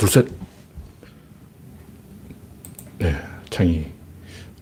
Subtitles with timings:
[0.00, 0.26] 둘, 셋.
[2.98, 3.14] 네,
[3.50, 3.84] 창이.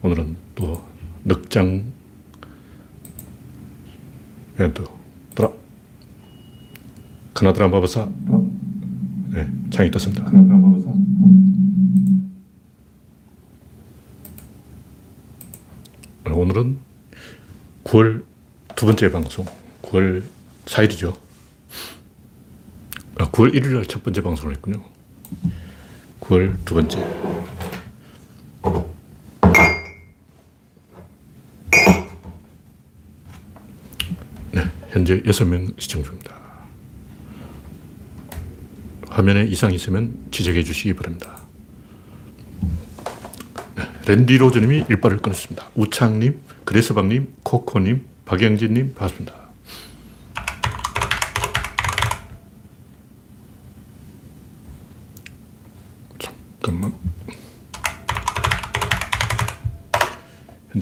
[0.02, 0.84] 오늘은 또
[1.22, 1.92] 넉장.
[4.74, 4.84] 또,
[5.36, 5.52] 돌아.
[7.34, 8.08] 카나드라 마법사.
[9.28, 10.28] 네, 창이 떴습니다.
[16.26, 16.78] 오늘은
[17.84, 18.24] 9월
[18.74, 19.46] 두 번째 방송.
[19.82, 20.24] 9월
[20.64, 21.16] 4일이죠.
[23.18, 24.97] 아, 9월 1일 날 첫 번째 방송을 했군요.
[26.20, 26.98] 9월 두 번째.
[34.52, 36.36] 네, 현재 6명 시청 중입니다.
[39.08, 41.40] 화면에 이상 있으면 지적해 주시기 바랍니다.
[43.74, 45.70] 네, 랜디 로즈님이 일발을 끊었습니다.
[45.74, 49.48] 우창님, 그레스방님, 코코님, 박영진님, 반갑습니다.
[56.60, 56.92] 잠깐만.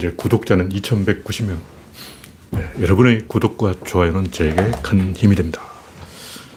[0.07, 1.59] 현재 구독자는 2,190명.
[2.51, 5.61] 네, 여러분의 구독과 좋아요는 저에게 큰 힘이 됩니다.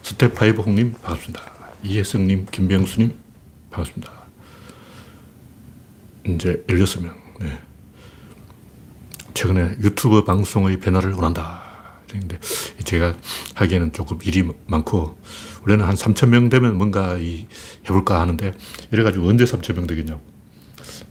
[0.03, 1.43] 스텝파이브 홍님 반갑습니다.
[1.83, 3.15] 이혜성님, 김병수님
[3.71, 4.13] 반갑습니다.
[6.27, 7.15] 이제 16명.
[7.41, 7.59] 네.
[9.35, 11.63] 최근에 유튜브 방송의 변화를 원한다.
[12.09, 12.39] 근데
[12.85, 13.17] 제가
[13.55, 15.17] 하기에는 조금 일이 많고,
[15.63, 17.47] 원래는 한 3,000명 되면 뭔가 이
[17.85, 18.53] 해볼까 하는데,
[18.93, 20.21] 이래가지고 언제 3,000명 되겠냐고.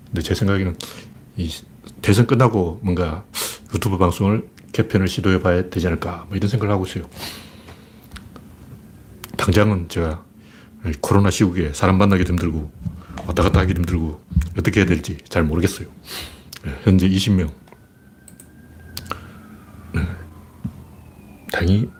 [0.08, 0.76] 근데 제 생각에는
[1.38, 1.50] 이
[2.09, 3.23] 대선 끝나고 뭔가
[3.71, 6.25] 유튜브 방송을 개편을 시도해 봐야 되지 않을까.
[6.27, 7.07] 뭐 이런 생각을 하고 있어요.
[9.38, 10.25] 당장은 제가
[11.02, 12.71] 코로나 시국에 사람 만나기도 힘들고,
[13.27, 14.25] 왔다 갔다 하기도 힘들고,
[14.57, 15.87] 어떻게 해야 될지 잘 모르겠어요.
[16.63, 17.52] 네, 현재 20명.
[21.52, 21.91] 다행히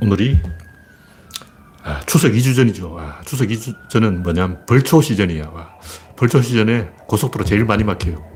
[0.00, 0.40] 오늘이
[1.84, 2.98] 아, 추석 2주 전이죠.
[2.98, 5.50] 아, 추석 2주 전은 뭐냐면 벌초 시전이야.
[5.54, 5.78] 와,
[6.16, 8.33] 벌초 시전에 고속도로 제일 많이 막혀요.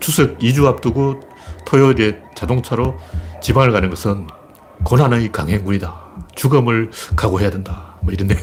[0.00, 1.20] 추석 2주 앞두고
[1.66, 2.98] 토요일에 자동차로
[3.42, 4.26] 지방을 가는 것은
[4.84, 6.04] 고난의 강행군이다.
[6.34, 7.96] 죽음을 각오해야 된다.
[8.02, 8.42] 뭐 이런 내용.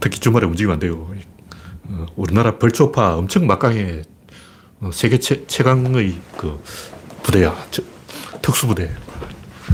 [0.00, 1.10] 특히 주말에 움직이면 안 돼요.
[1.84, 4.02] 어, 우리나라 벌초파 엄청 막강해.
[4.80, 6.62] 어, 세계 최, 최강의 그
[7.22, 7.54] 부대야.
[8.40, 8.90] 특수부대.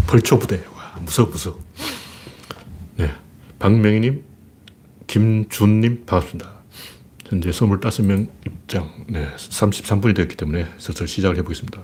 [0.06, 0.64] 벌초부대.
[0.74, 1.58] 와, 무서워, 무서워.
[2.96, 3.12] 네.
[3.58, 4.24] 박명희님,
[5.06, 6.55] 김준님, 반갑습니다.
[7.28, 8.90] 현재 25명 입장.
[9.08, 9.28] 네.
[9.36, 11.82] 33분이 되었기 때문에 슬슬 시작을 해보겠습니다.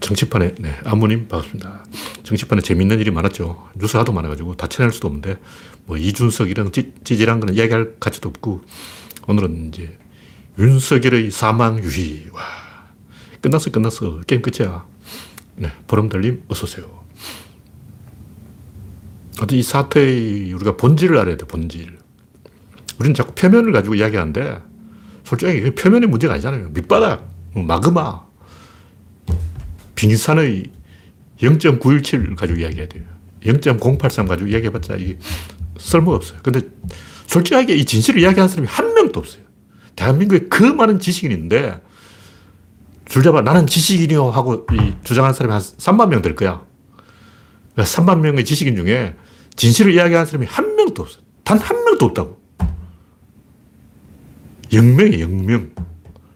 [0.00, 0.74] 정치판에, 네.
[0.84, 1.84] 아무님, 반갑습니다.
[2.22, 3.68] 정치판에 재밌는 일이 많았죠.
[3.76, 5.36] 뉴스 하도 많아가지고 다 쳐낼 수도 없는데,
[5.84, 8.62] 뭐, 이준석 이런 찌, 찌질한 거는 이야기할 가치도 없고,
[9.26, 9.98] 오늘은 이제
[10.58, 12.28] 윤석열의 사망 유희.
[12.32, 12.42] 와.
[13.42, 14.20] 끝났어, 끝났어.
[14.26, 14.86] 게임 끝이야.
[15.56, 15.70] 네.
[15.86, 16.97] 보름달님, 어서오세요.
[19.52, 21.98] 이 사태의 우리가 본질을 알아야 돼, 본질.
[22.98, 24.58] 우리는 자꾸 표면을 가지고 이야기하는데,
[25.24, 26.70] 솔직히 표면의 문제가 아니잖아요.
[26.70, 28.22] 밑바닥, 마그마,
[29.94, 30.64] 빙산의
[31.40, 33.04] 0.917 가지고 이야기해야 돼요.
[33.42, 35.18] 0.083 가지고 이야기해봤자 이게
[35.78, 36.40] 쓸모가 없어요.
[36.42, 36.62] 근데
[37.26, 39.42] 솔직하게 이 진실을 이야기하는 사람이 한 명도 없어요.
[39.94, 41.80] 대한민국에 그 많은 지식인이 있는데,
[43.06, 44.66] 줄 잡아 나는 지식인이요 하고
[45.04, 46.62] 주장하는 사람이 한 3만 명 될 거야.
[47.76, 49.14] 3만 그러니까 명의 지식인 중에
[49.58, 51.18] 진실을 이야기하는 사람이 한 명도 없어.
[51.42, 52.40] 단한 명도 없다고.
[54.70, 55.70] 0명이 0명.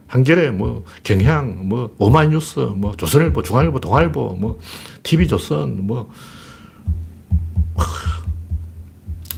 [0.08, 4.58] 한겨레, 뭐, 경향, 뭐, 오마이뉴스, 뭐, 조선일보, 중앙일보, 동아일보, 뭐,
[5.04, 6.10] TV조선, 뭐,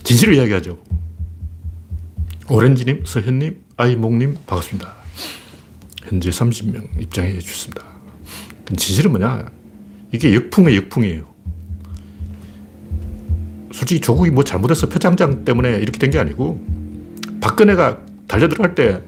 [0.02, 0.78] 진실을 이야기하죠.
[2.48, 4.94] 오렌지님, 서현님, 아이목님, 반갑습니다.
[6.04, 7.84] 현재 30명 입장해 주셨습니다.
[8.76, 9.50] 진실은 뭐냐?
[10.10, 11.33] 이게 역풍의 역풍이에요.
[13.74, 16.60] 솔직히 조국이 뭐 잘못해서 표창장 때문에 이렇게 된 게 아니고,
[17.40, 17.98] 박근혜가
[18.28, 19.02] 달려들어갈 때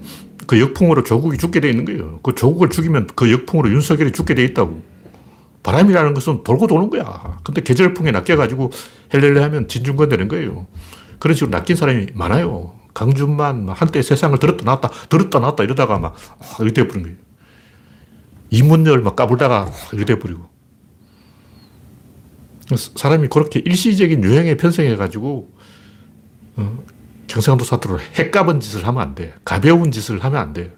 [0.46, 2.20] 그 역풍으로 조국이 죽게 돼 있는 거예요.
[2.22, 4.80] 그 조국을 죽이면 그 역풍으로 윤석열이 죽게 돼 있다고.
[5.64, 7.40] 바람이라는 것은 돌고 도는 거야.
[7.42, 8.70] 근데 계절풍에 낚여가지고
[9.12, 10.68] 헬렐레 하면 진중권 되는 거예요.
[11.18, 12.74] 그런 식으로 낚인 사람이 많아요.
[12.94, 16.14] 강준만 한때 세상을 들었다 놨다, 들었다 놨다 이러다가 막,
[16.60, 17.16] 이렇게 돼버린 거예요.
[18.50, 20.48] 이문열 막 까불다가 이렇게 돼버리고.
[22.74, 25.50] 사람이 그렇게 일시적인 유행에 편성해가지고,
[26.56, 26.78] 어,
[27.26, 29.34] 경상도 사투로 핵가은 짓을 하면 안 돼.
[29.44, 30.72] 가벼운 짓을 하면 안 돼.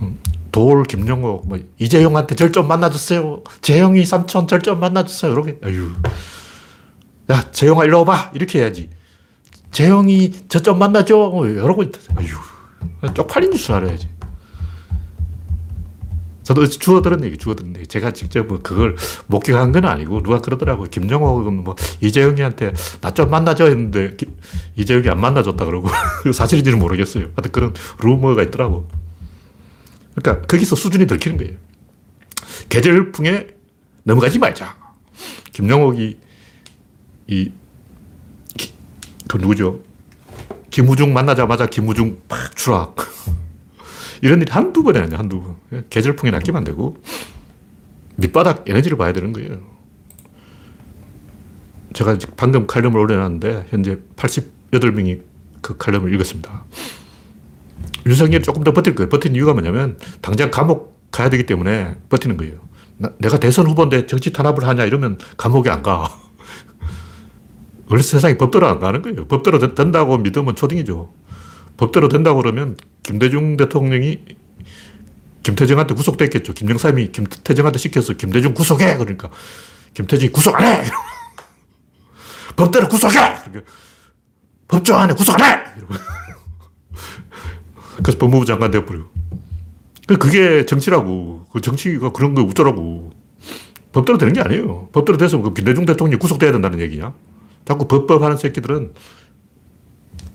[0.00, 0.18] 음,
[0.52, 3.42] 돌, 김영옥, 뭐, 이재용한테 절좀 만나주세요.
[3.62, 5.32] 재용이 삼촌 절좀 만나주세요.
[5.32, 5.90] 이렇게, 아유.
[7.30, 8.32] 야, 재용아, 일로 와봐.
[8.34, 8.90] 이렇게 해야지.
[9.72, 11.14] 재용이 저 좀 만나줘.
[11.16, 11.84] 뭐 이러고.
[12.16, 12.28] 아유.
[13.14, 14.08] 쪽팔린 짓을 알아야지.
[16.46, 17.88] 저도 주워 들은 얘기, 주워 들은 얘기.
[17.88, 18.94] 제가 직접 뭐 그걸
[19.26, 20.88] 목격한 건 아니고 누가 그러더라고요.
[20.88, 24.26] 김정옥은 뭐 이재용이한테 나 좀 만나줘 했는데 기,
[24.76, 25.88] 이재용이 안 만나줬다 그러고
[26.32, 27.24] 사실인지는 모르겠어요.
[27.34, 28.88] 하여튼 그런 루머가 있더라고.
[30.14, 31.54] 그러니까 거기서 수준이 들키는 거예요.
[32.68, 33.48] 계절풍에
[34.04, 34.76] 넘어가지 말자.
[35.52, 36.16] 김정옥이
[37.26, 37.52] 이,
[38.56, 38.72] 기,
[39.26, 39.80] 그 누구죠?
[40.70, 42.94] 김우중 만나자마자 김우중 팍 추락.
[44.22, 45.84] 이런 일이 한두 번이 아니야, 한두 번.
[45.90, 46.96] 계절풍에 낚이면 안 되고,
[48.16, 49.58] 밑바닥 에너지를 봐야 되는 거예요.
[51.92, 55.22] 제가 방금 칼럼을 올려놨는데, 현재 88명이
[55.62, 56.64] 그 칼럼을 읽었습니다.
[58.06, 59.08] 윤석열이 조금 더 버틸 거예요.
[59.08, 62.66] 버티는 이유가 뭐냐면, 당장 감옥 가야 되기 때문에 버티는 거예요.
[62.98, 66.08] 나, 내가 대선 후보인데 정치 탄압을 하냐 이러면 감옥에 안 가.
[67.88, 69.26] 원래 세상에 법대로 안 가는 거예요.
[69.26, 71.12] 법대로 된다고 믿으면 초딩이죠.
[71.76, 74.18] 법대로 된다고 그러면 김대중 대통령이
[75.42, 76.54] 김태정한테 구속됐겠죠.
[76.54, 78.96] 김영삼이 김태정한테 시켜서 김대중 구속해!
[78.96, 79.30] 그러니까
[79.94, 80.84] 김태정이 구속 안 해!
[82.56, 83.14] 법대로 구속해!
[83.44, 83.70] 그러니까
[84.66, 85.64] 법조 안에 구속 안 해!
[88.02, 89.06] 그래서 법무부 장관 되어버리고.
[90.18, 91.46] 그게 정치라고.
[91.52, 93.12] 그 정치가 그런 거 어쩌라고.
[93.92, 94.88] 법대로 되는 게 아니에요.
[94.92, 97.14] 법대로 돼서 그 김대중 대통령이 구속돼야 된다는 얘기냐?
[97.64, 98.92] 자꾸 법법 하는 새끼들은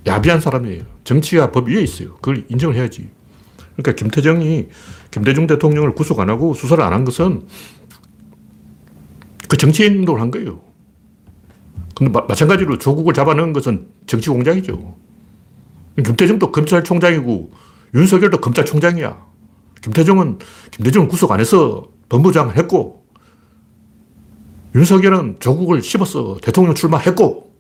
[0.08, 0.84] 야비한 사람이에요.
[1.04, 2.16] 정치가 법 위에 있어요.
[2.16, 3.10] 그걸 인정을 해야지.
[3.76, 4.68] 그러니까 김태정이
[5.12, 7.48] 김대중 대통령을 구속 안 하고 수사를 안 한 것은
[9.48, 10.62] 그 정치 행동을 한 거예요.
[11.96, 14.96] 근데 마, 마찬가지로 조국을 잡아넣은 것은 정치 공작이죠.
[15.98, 17.52] 김태정도 검찰총장이고
[17.94, 19.26] 윤석열도 검찰총장이야.
[19.82, 20.40] 김태정은
[20.72, 23.06] 김대중은 구속 안 해서 법무장 했고
[24.74, 27.52] 윤석열은 조국을 씹어서 대통령 출마했고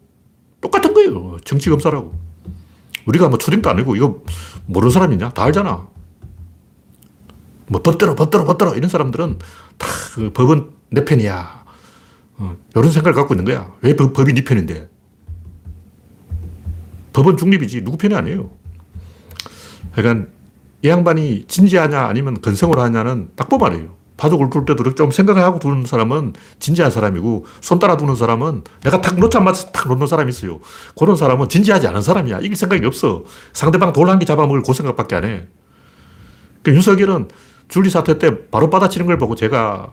[0.61, 1.37] 똑같은 거예요.
[1.43, 2.13] 정치 검사라고.
[3.05, 4.21] 우리가 뭐 초딩도 아니고 이거
[4.65, 5.29] 모르는 사람이냐?
[5.31, 5.87] 다 알잖아.
[7.67, 9.39] 뭐 법대로 법대로 법대로 이런 사람들은
[9.77, 11.63] 다 그 법은 내 편이야.
[12.37, 13.73] 어, 이런 생각을 갖고 있는 거야.
[13.81, 14.89] 왜 법, 법이 네 편인데?
[17.13, 18.51] 법은 중립이지 누구 편이 아니에요.
[19.93, 20.29] 그러니까
[20.81, 23.95] 이 양반이 진지하냐 아니면 건성으로 하냐는 딱 알아요.
[24.21, 29.01] 바둑을 둘 때도 좀 생각을 하고 두는 사람은 진지한 사람이고 손 따라 두는 사람은 내가
[29.01, 30.59] 탁 놓자마자 탁 놓는 사람이 있어요.
[30.95, 32.41] 그런 사람은 진지하지 않은 사람이야.
[32.41, 33.23] 이길 생각이 없어.
[33.51, 35.47] 상대방 돌 한 개 잡아먹을 그 생각밖에 안 해.
[36.61, 37.29] 그러니까 윤석열은
[37.67, 39.91] 줄리 사태 때 바로 받아치는 걸 보고 제가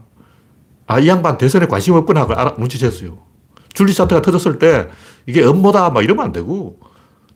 [0.87, 3.17] 아, 이 양반 대선에 관심 없구나 하고 알아, 눈치챘어요.
[3.73, 4.89] 줄리 사태가 터졌을 때
[5.27, 6.79] 이게 업무다 막 이러면 안 되고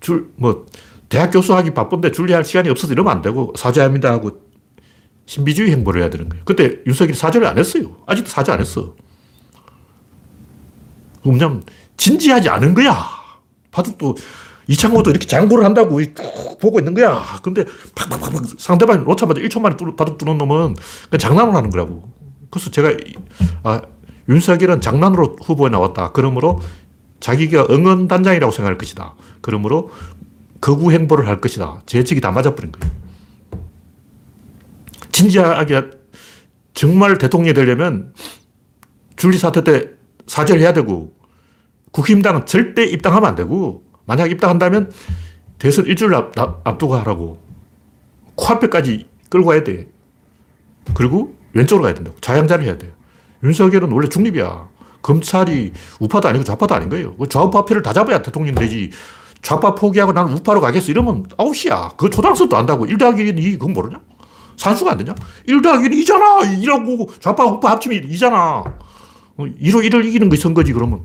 [0.01, 0.67] 줄, 뭐,
[1.09, 4.43] 대학 교수하기 바쁜데 줄리 할 시간이 없어서 이러면 안 되고 사죄합니다 하고
[5.33, 6.45] 신비주의 행보를 해야 되는 거예요.
[6.45, 7.97] 그때 윤석열이 사죄를 안 했어요.
[8.07, 8.95] 아직도 사죄 안 했어.
[11.25, 11.63] 왜냐면
[11.97, 12.95] 진지하지 않은 거야.
[13.71, 14.17] 바둑도
[14.69, 17.25] 이창호도 이렇게 장구를 한다고 쭉 보고 있는 거야.
[17.43, 17.65] 근데
[17.95, 20.77] 팍팍팍 상대방이 놓자마자 1초 만에 바둑 두는 놈은
[21.19, 22.11] 장난을 하는 거라고.
[22.51, 22.93] 그래서 제가
[23.63, 23.81] 아,
[24.29, 26.13] 윤석열은 장난으로 후보에 나왔다.
[26.13, 26.61] 그러므로
[27.21, 29.15] 자기가 응원단장이라고 생각할 것이다.
[29.41, 29.91] 그러므로
[30.61, 31.83] 거구 행보를 할 것이다.
[31.87, 32.93] 제 예측이 다 맞아버린 거예요.
[35.13, 35.91] 진지하게
[36.75, 38.13] 정말 대통령이 되려면
[39.17, 39.91] 줄리 사태 때
[40.27, 41.13] 사죄를 해야 되고
[41.93, 44.91] 국힘당은 절대 입당하면 안 되고 만약 입당한다면
[45.59, 47.41] 대선 일주일 앞, 앞두고 하라고
[48.35, 49.87] 코앞에까지 끌고 가야 돼.
[50.95, 52.17] 그리고 왼쪽으로 가야 된다고.
[52.21, 52.93] 자양자를 해야 돼.
[53.45, 54.69] 윤석열은 원래 중립이야.
[55.03, 57.15] 검찰이 우파도 아니고 좌파도 아닌 거예요.
[57.17, 58.91] 그 좌우파 표를 다 잡아야 대통령 되지.
[59.43, 60.93] 좌파 포기하고 나는 우파로 가겠어.
[60.93, 61.93] 이러면 아웃이야.
[61.97, 62.87] 그 초등학생도 안다고.
[62.87, 64.01] 1 더하기 1이 2, 그건 모르냐?
[64.57, 65.15] 산수가 안 되냐?
[65.47, 66.63] 1 더하기 1이 2잖아.
[66.63, 68.65] 2라고 좌파, 우파 합치면 2잖아.
[69.39, 71.05] 2로 어, 1을 이기는 것이 선거지, 그러면.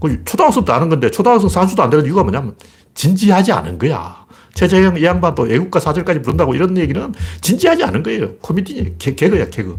[0.00, 2.56] 그 초등학생도 아는 건데, 초등학생 산수도 안 되는 이유가 뭐냐면,
[2.94, 4.26] 진지하지 않은 거야.
[4.54, 8.36] 최재형 이 양반 또 애국가 사절까지 부른다고 이런 얘기는 진지하지 않은 거예요.
[8.36, 9.78] 코미디, 개, 개그야, 개그.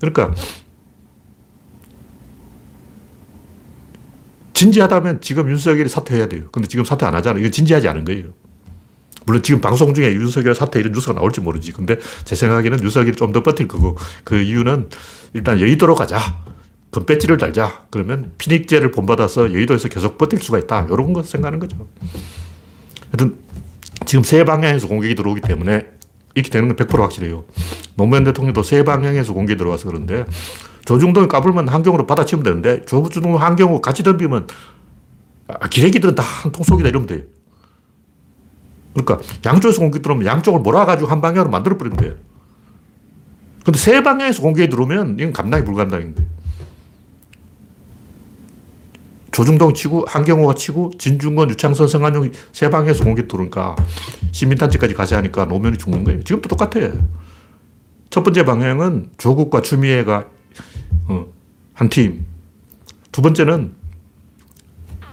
[0.00, 0.34] 그러니까,
[4.54, 6.44] 진지하다면 지금 윤석열이 사퇴해야 돼요.
[6.52, 7.38] 근데 지금 사퇴 안 하잖아.
[7.38, 8.26] 이건 진지하지 않은 거예요.
[9.26, 11.72] 물론 지금 방송 중에 윤석열 사퇴 이런 뉴스가 나올지 모르지.
[11.72, 14.88] 근데 제 생각에는 윤석열이 좀 더 버틸 거고 그 이유는
[15.32, 16.18] 일단 여의도로 가자.
[16.90, 17.82] 금배지를 달자.
[17.90, 20.86] 그러면 피닉제를 본받아서 여의도에서 계속 버틸 수가 있다.
[20.90, 21.88] 이런 거 생각하는 거죠.
[23.10, 23.36] 하여튼
[24.06, 25.86] 지금 세 방향에서 공격이 들어오기 때문에
[26.34, 27.44] 이렇게 되는 건 100% 확실해요.
[27.96, 30.24] 노무현 대통령도 세 방향에서 공격이 들어와서 그런데
[30.84, 34.46] 조중동이 까불면 한경으로 받아치면 되는데 조중동 한경우 같이 덤비면
[35.48, 37.24] 아, 기레기들은 다 한통 속이다 이러면 돼.
[38.94, 42.16] 그러니까 양쪽에서 공격 들어오면 양쪽을 몰아가지고 한 방향으로 만들어버리면 돼.
[43.64, 45.64] 근데 세 방향에서 공격이 들어오면 이건 감당이
[46.14, 46.30] 거예요.
[49.32, 53.74] 조중동 치고 한경호가 치고 진중권, 유창선, 성한용이 세 방향에서 공격 들어오니까
[54.30, 56.22] 시민단체까지 가세 하니까 노면이 죽는 거예요.
[56.22, 56.92] 지금도 똑같아.
[58.10, 60.28] 첫 번째 방향은 조국과 추미애가
[61.08, 61.26] 어,
[61.72, 62.26] 한 팀.
[63.10, 63.74] 두 번째는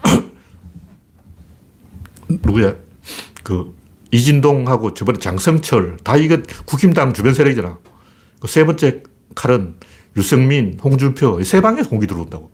[2.29, 2.75] 누구야?
[3.51, 3.75] 그
[4.11, 7.79] 이진동하고 저번에 장성철 다 이거 국힘당 주변 세력이잖아.
[8.39, 9.03] 그 세 번째
[9.35, 9.75] 칼은
[10.15, 12.49] 유승민, 홍준표 세 방에 공기 들어온다고.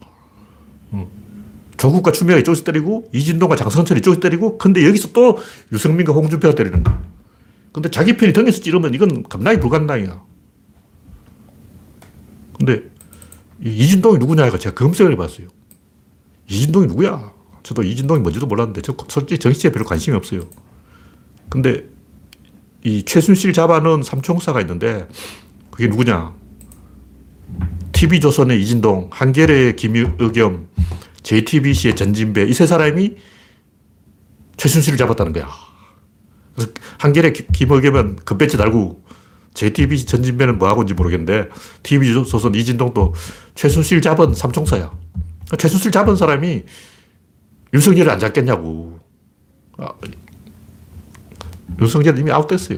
[0.92, 1.08] 어.
[1.78, 5.38] 조국과 추미애가 이쪽에서 때리고 이진동과 장성철이 이쪽에서 때리고 근데 여기서 또
[5.72, 7.00] 유승민과 홍준표가 때리는 거야.
[7.72, 10.20] 근데 자기 편이 등에서 찌르면 이건 감당이 불가능이야.
[12.58, 12.84] 근데
[13.64, 15.48] 이진동이 누구냐 제가 검색을 해봤어요.
[16.50, 17.32] 이진동이 누구야?
[17.62, 20.42] 저도 이진동이 뭔지도 몰랐는데 저 솔직히 정치에 별로 관심이 없어요.
[21.50, 21.86] 근데
[22.84, 25.08] 이 최순실 잡아놓은 삼총사가 있는데
[25.72, 26.34] 그게 누구냐?
[27.94, 30.68] TV조선의 이진동, 한겨레의 김의겸,
[31.24, 33.16] JTBC의 전진배 이 세 사람이
[34.58, 35.50] 최순실을 잡았다는 거야.
[36.56, 39.04] 그래서 한겨레 김의겸은 금배지 달고
[39.54, 41.50] JTBC 전진배는 뭐 하고 있는지 모르겠는데
[41.84, 43.14] TV조선 이진동도
[43.56, 44.92] 최순실 잡은 삼총사야.
[45.58, 46.64] 최순실 잡은 사람이
[47.74, 49.00] 윤석열을 안 잡겠냐고.
[49.78, 49.90] 아,
[51.80, 52.78] 윤석열 이미 아웃됐어요.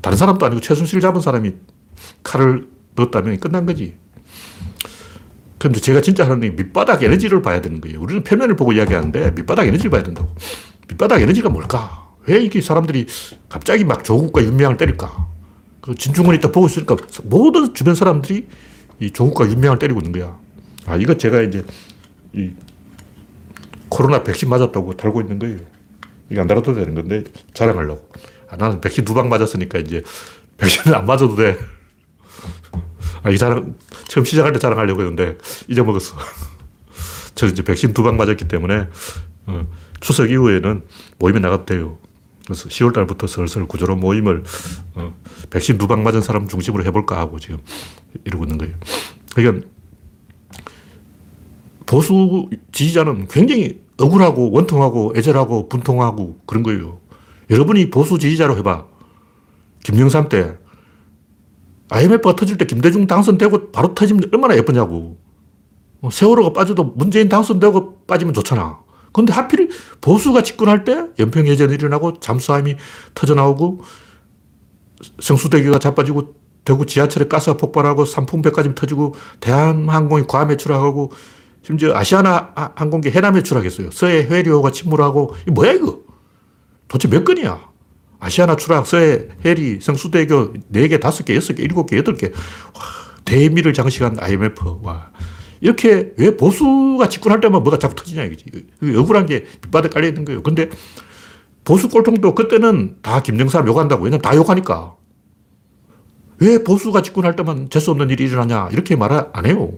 [0.00, 1.54] 다른 사람도 아니고 최순실 잡은 사람이
[2.22, 3.96] 칼을 넣었다면 끝난 거지.
[5.58, 8.00] 그런데 제가 진짜 하는 게 밑바닥 에너지를 봐야 되는 거예요.
[8.00, 10.34] 우리는 표면을 보고 이야기하는데 밑바닥 에너지를 봐야 된다고.
[10.88, 12.06] 밑바닥 에너지가 뭘까?
[12.26, 13.06] 왜 이게 사람들이
[13.48, 15.28] 갑자기 막 조국과 윤미향을 때릴까?
[15.80, 18.48] 그 진중권이 딱 보고 있으니까 모든 주변 사람들이
[19.00, 20.38] 이 조국과 윤미향을 때리고 있는 거야.
[20.86, 21.64] 아, 이거 제가 이제
[22.32, 22.50] 이
[23.88, 25.58] 코로나 백신 맞았다고 달고 있는 거예요.
[26.30, 28.08] 이거 안 달아도 되는 건데 자랑하려고.
[28.48, 30.02] 아, 나는 백신 두 방 맞았으니까 이제
[30.58, 31.58] 백신을 안 맞아도 돼.
[33.22, 33.74] 아, 이 자랑,
[34.08, 35.36] 처음 시작할 때 자랑하려고 했는데
[35.68, 36.16] 잊어먹었어.
[37.34, 38.88] 저 이제 백신 두 방 맞았기 때문에
[39.46, 39.66] 어,
[40.00, 40.82] 추석 이후에는
[41.18, 41.98] 모임에 나가도 돼요.
[42.44, 44.44] 그래서 10월 달부터 슬슬 구조로 모임을
[44.94, 45.14] 어,
[45.50, 47.58] 백신 두 방 맞은 사람 중심으로 해볼까 하고 지금
[48.24, 48.74] 이러고 있는 거예요.
[49.34, 49.66] 그러니까
[51.86, 57.00] 보수 지지자는 굉장히 억울하고 원통하고 애절하고 분통하고 그런 거예요.
[57.50, 58.86] 여러분이 보수 지지자로 해봐.
[59.84, 60.56] 김영삼 때
[61.88, 65.18] IMF가 터질 때 김대중 당선되고 바로 터지면 얼마나 예쁘냐고.
[66.02, 68.80] 어, 세월호가 빠져도 문재인 당선되고 빠지면 좋잖아.
[69.12, 72.76] 근데 하필 보수가 집권할 때 연평해전이 일어나고 잠수함이
[73.14, 73.80] 터져나오고
[75.20, 76.34] 성수대교가 자빠지고
[76.64, 81.12] 대구 지하철에 가스가 폭발하고 삼풍배까지 터지고 대한항공이 과매출하고
[81.66, 83.90] 심지어 아시아나 항공기 해남에 추락했어요.
[83.90, 85.98] 서해 해리호가 침몰하고, 이 뭐야, 이거?
[86.86, 87.60] 도대체 몇 건이야?
[88.20, 92.32] 아시아나 추락, 서해, 해리, 성수대교 4개, 5개, 6개, 7개, 8개.
[92.32, 92.82] 와,
[93.24, 94.78] 대미를 장식한 IMF.
[94.82, 95.10] 와.
[95.60, 98.44] 이렇게 왜 보수가 집권할 때만 뭐가 자꾸 터지냐 이거지.
[98.96, 100.42] 억울한 게 밑바닥 깔려 있는 거예요.
[100.44, 100.68] 근데
[101.64, 104.04] 보수 꼴통도 그때는 다 김정삼 욕한다고.
[104.04, 104.94] 왜냐면 다 욕하니까.
[106.38, 108.68] 왜 보수가 집권할 때만 재수 없는 일이 일어나냐.
[108.70, 109.72] 이렇게 말 안 해요.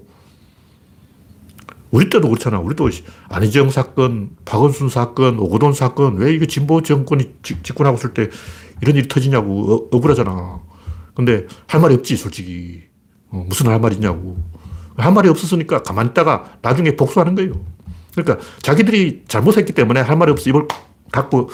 [1.91, 2.59] 우리 때도 그렇잖아.
[2.59, 2.91] 우리도
[3.29, 8.29] 안희정 사건, 박원순 사건, 오고돈 사건, 왜 이게 진보 정권이 집권하고 있을 때
[8.81, 10.61] 이런 일이 터지냐고 어, 억울하잖아.
[11.15, 12.83] 근데 할 말이 없지, 솔직히.
[13.31, 14.39] 어, 무슨 할 말이 있냐고.
[14.97, 17.65] 할 말이 없었으니까 가만히 있다가 나중에 복수하는 거예요.
[18.15, 20.67] 그러니까 자기들이 잘못했기 때문에 할 말이 없어 입을
[21.13, 21.51] 닫고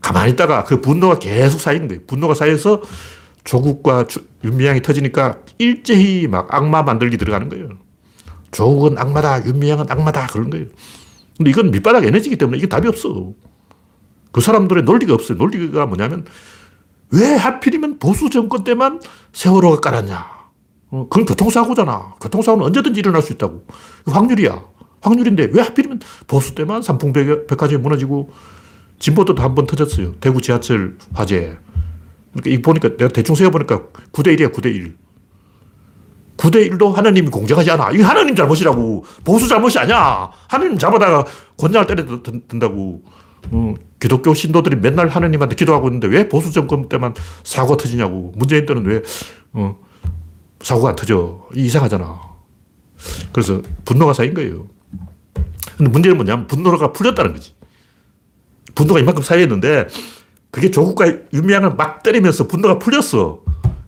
[0.00, 2.02] 가만히 있다가 그 분노가 계속 쌓이는 거예요.
[2.06, 2.82] 분노가 쌓여서
[3.42, 4.06] 조국과
[4.44, 7.83] 윤미향이 터지니까 일제히 막 악마 만들기 들어가는 거예요.
[8.54, 10.66] 조국은 악마다, 윤미향은 악마다, 그런 거예요.
[11.36, 13.32] 근데 이건 밑바닥 에너지이기 때문에 이게 답이 없어.
[14.32, 15.36] 그 사람들의 논리가 없어요.
[15.36, 16.24] 논리가 뭐냐면,
[17.10, 19.00] 왜 하필이면 보수 정권 때만
[19.32, 20.26] 세월호가 깔았냐.
[20.90, 22.14] 어, 그건 교통사고잖아.
[22.20, 23.66] 교통사고는 언제든지 일어날 수 있다고.
[24.06, 24.64] 확률이야.
[25.02, 28.30] 확률인데 왜 하필이면 보수 때만 삼풍 백화점이 무너지고
[28.98, 30.14] 진보도 한 번 터졌어요.
[30.20, 31.58] 대구 지하철 화재.
[32.32, 33.82] 그러니까 이 보니까 내가 대충 세어보니까
[34.12, 34.94] 9대1이야, 9대1.
[36.44, 37.90] 9대1도 하나님이 공정하지 않아.
[37.92, 39.04] 이게 하나님 잘못이라고.
[39.24, 40.30] 보수 잘못이 아니야.
[40.48, 41.24] 하나님 잡아다가
[41.56, 42.04] 권장을 때려
[42.48, 43.02] 든다고.
[43.50, 48.32] 어, 기독교 신도들이 맨날 하나님한테 기도하고 있는데 왜 보수 정권 때만 사고가 터지냐고.
[48.36, 49.02] 문재인 때는 왜,
[49.52, 49.78] 어,
[50.60, 51.46] 사고가 안 터져.
[51.54, 52.20] 이상하잖아.
[53.32, 54.66] 그래서 분노가 쌓인 거예요.
[55.76, 57.54] 근데 문제는 뭐냐면 분노가 풀렸다는 거지.
[58.74, 59.88] 분노가 이만큼 쌓여있는데
[60.50, 63.43] 그게 조국과 윤미향을 막 때리면서 분노가 풀렸어.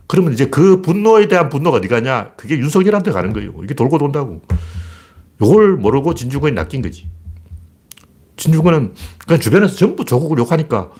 [0.07, 2.31] 그러면 이제 그 분노에 대한 분노가 어디 가냐?
[2.37, 3.53] 그게 윤석열한테 가는 거예요.
[3.63, 4.41] 이게 돌고 돈다고.
[5.41, 7.07] 요걸 모르고 진중권이 낚인 거지.
[8.37, 8.93] 진중권은
[9.25, 10.91] 그냥 주변에서 전부 조국을 욕하니까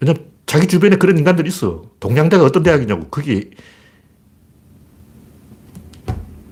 [0.00, 1.82] 왜냐면 자기 주변에 그런 인간들이 있어.
[2.00, 3.08] 동양대가 어떤 대학이냐고.
[3.08, 3.50] 그게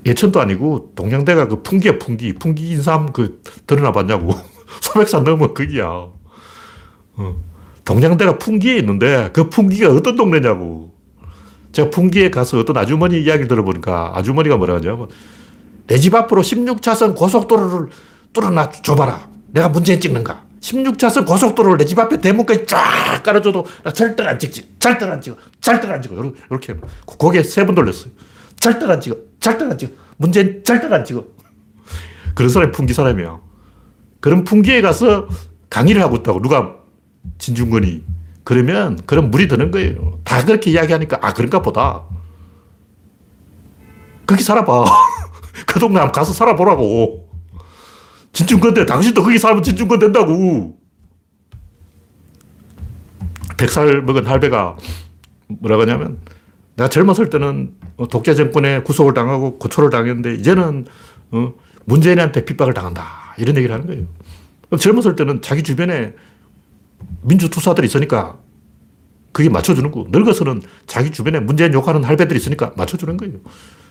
[0.05, 2.35] 예천도 아니고 동양대가 그 풍기야, 풍기.
[2.35, 4.35] 풍기 인삼 그 드러나 봤냐고.
[4.81, 5.89] 소백산 넘으면 거기야.
[5.89, 7.37] 어.
[7.85, 10.86] 동양대가 풍기에 있는데 그 풍기가 어떤 동네냐고.
[11.77, 15.09] 제가 풍기에 가서 어떤 아주머니 이야기를 들어보니까 아주머니가 뭐라 하냐면
[15.87, 17.91] 내 집 앞으로 16차선 고속도로를
[18.33, 19.29] 뚫어놔 줘봐라.
[19.53, 20.43] 내가 문재인 찍는가.
[20.61, 24.71] 16차선 고속도로를 내 집 앞에 대문까지 쫙 깔아줘도 나 절대 안 찍지.
[24.79, 25.37] 절대 안 찍어.
[25.61, 26.15] 절대 안 찍어.
[26.51, 28.11] 이렇게 고개 세 번 돌렸어요.
[28.59, 29.17] 절대 안 찍어.
[29.39, 29.93] 절대 안 찍어.
[30.17, 31.23] 문재인 절대 안 찍어.
[32.35, 33.39] 그런 사람이 풍기 사람이야.
[34.21, 35.29] 그런 풍기에 가서
[35.71, 36.75] 강의를 하고 있다고 누가
[37.39, 38.03] 진중권이
[38.47, 40.21] 그러면 그런 물이 드는 거예요.
[40.23, 42.05] 다 그렇게 이야기하니까 아 그런가 보다.
[44.25, 44.85] 거기 살아봐.
[45.67, 47.29] 그 동네 한번 가서 살아보라고.
[48.33, 48.87] 진중권 돼.
[48.87, 50.79] 당신도 거기 살면 진중권 된다고.
[53.57, 54.77] 100살 먹은 할배가
[55.49, 56.21] 뭐라고 하냐면
[56.77, 57.75] 내가 젊었을 때는
[58.09, 60.87] 독재 정권에 구속을 당하고 고초를 당했는데 이제는
[61.33, 61.53] 어,
[61.85, 63.35] 문재인한테 핍박을 당한다.
[63.39, 64.07] 이런 얘기를 하는 거예요.
[64.79, 66.15] 젊었을 때는 자기 주변에
[67.23, 68.39] 민주투사들이 있으니까
[69.33, 73.35] 그게 맞춰주는 거고 늙어서는 자기 주변에 문재인 욕하는 할배들이 있으니까 맞춰주는 거예요.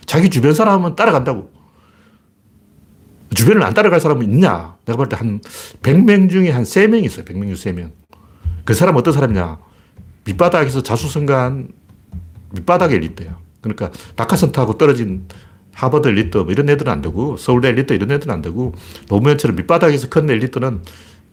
[0.06, 1.52] 자기 주변 사람은 따라간다고.
[3.36, 4.76] 주변을 안 따라갈 사람은 있냐?
[4.86, 5.42] 내가 볼 때 한
[5.82, 7.26] 100명 중에 한 3명 있어요.
[7.26, 7.92] 100명 중 3명.
[8.64, 9.60] 그 사람은 어떤 사람이냐?
[10.26, 11.70] 밑바닥에서 자수성가한
[12.52, 13.38] 밑바닥의 엘리트야.
[13.62, 15.28] 그러니까 낙하산 타고 떨어진
[15.74, 18.74] 하버드 엘리트 뭐 이런 애들은 안 되고 서울대 엘리트 이런 애들은 안 되고
[19.10, 20.82] 노무현처럼 밑바닥에서 큰 엘리트는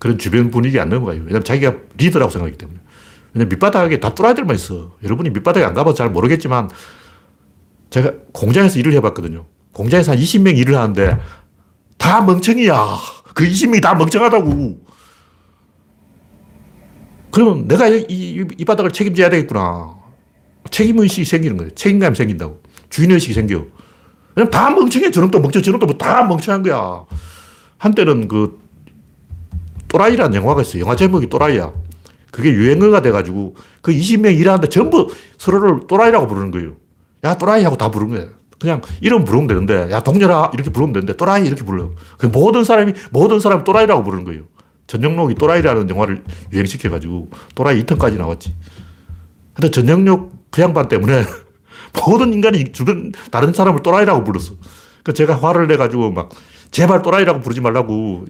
[0.02, 1.21] 그런 주변 분위기 안 넘어가요.
[1.21, 2.80] 왜냐면 자기가 리더라고 생각하기 때문에.
[3.32, 4.97] 왜냐면 밑바닥에 다 또라이들만 있어.
[5.04, 6.71] 여러분이 밑바닥에 안 가봐서 잘 모르겠지만
[7.88, 9.47] 제가 공장에서 일을 해봤거든요.
[9.73, 11.21] 공장에서 한 20명 일을 하는데
[11.99, 12.99] 다 멍청이야.
[13.32, 14.80] 그 20명이 다 멍청하다고.
[17.30, 19.94] 그러면 내가 이, 이, 이 바닥을 책임져야 되겠구나.
[20.68, 21.71] 책임의식이 생기는 거예요.
[21.76, 22.61] 책임감이 생긴다고.
[22.90, 23.66] 주인의식이 생겨.
[24.35, 25.12] 그냥 다 멍청해.
[25.12, 27.04] 저놈 또 멍청, 저놈 또다 멍청한 거야.
[27.78, 28.62] 한때는 그,
[29.93, 30.83] 또라이라는 영화가 있어요.
[30.83, 31.73] 영화 제목이 또라이야.
[32.31, 36.77] 그게 유행어가 돼가지고 그 20명 일하는데 전부 서로를 또라이라고 부르는 거예요.
[37.25, 38.31] 야, 또라이 하고 다 부르는 거예요.
[38.59, 41.91] 그냥 이름 부르면 되는데, 야, 동렬아, 이렇게 부르면 되는데, 또라이 이렇게 불러.
[42.17, 44.43] 그 모든 사람이, 모든 사람이 또라이라고 부르는 거예요.
[44.87, 48.55] 전영록이 또라이라는 영화를 유행시켜가지고, 또라이 2탄까지 나왔지.
[49.52, 51.25] 근데 전영록 그 양반 때문에
[52.07, 54.55] 모든 인간이 주변 다른 사람을 또라이라고 불렀어.
[55.02, 56.31] 그 제가 화를 내가지고 막,
[56.71, 58.26] 제발 또라이라고 부르지 말라고,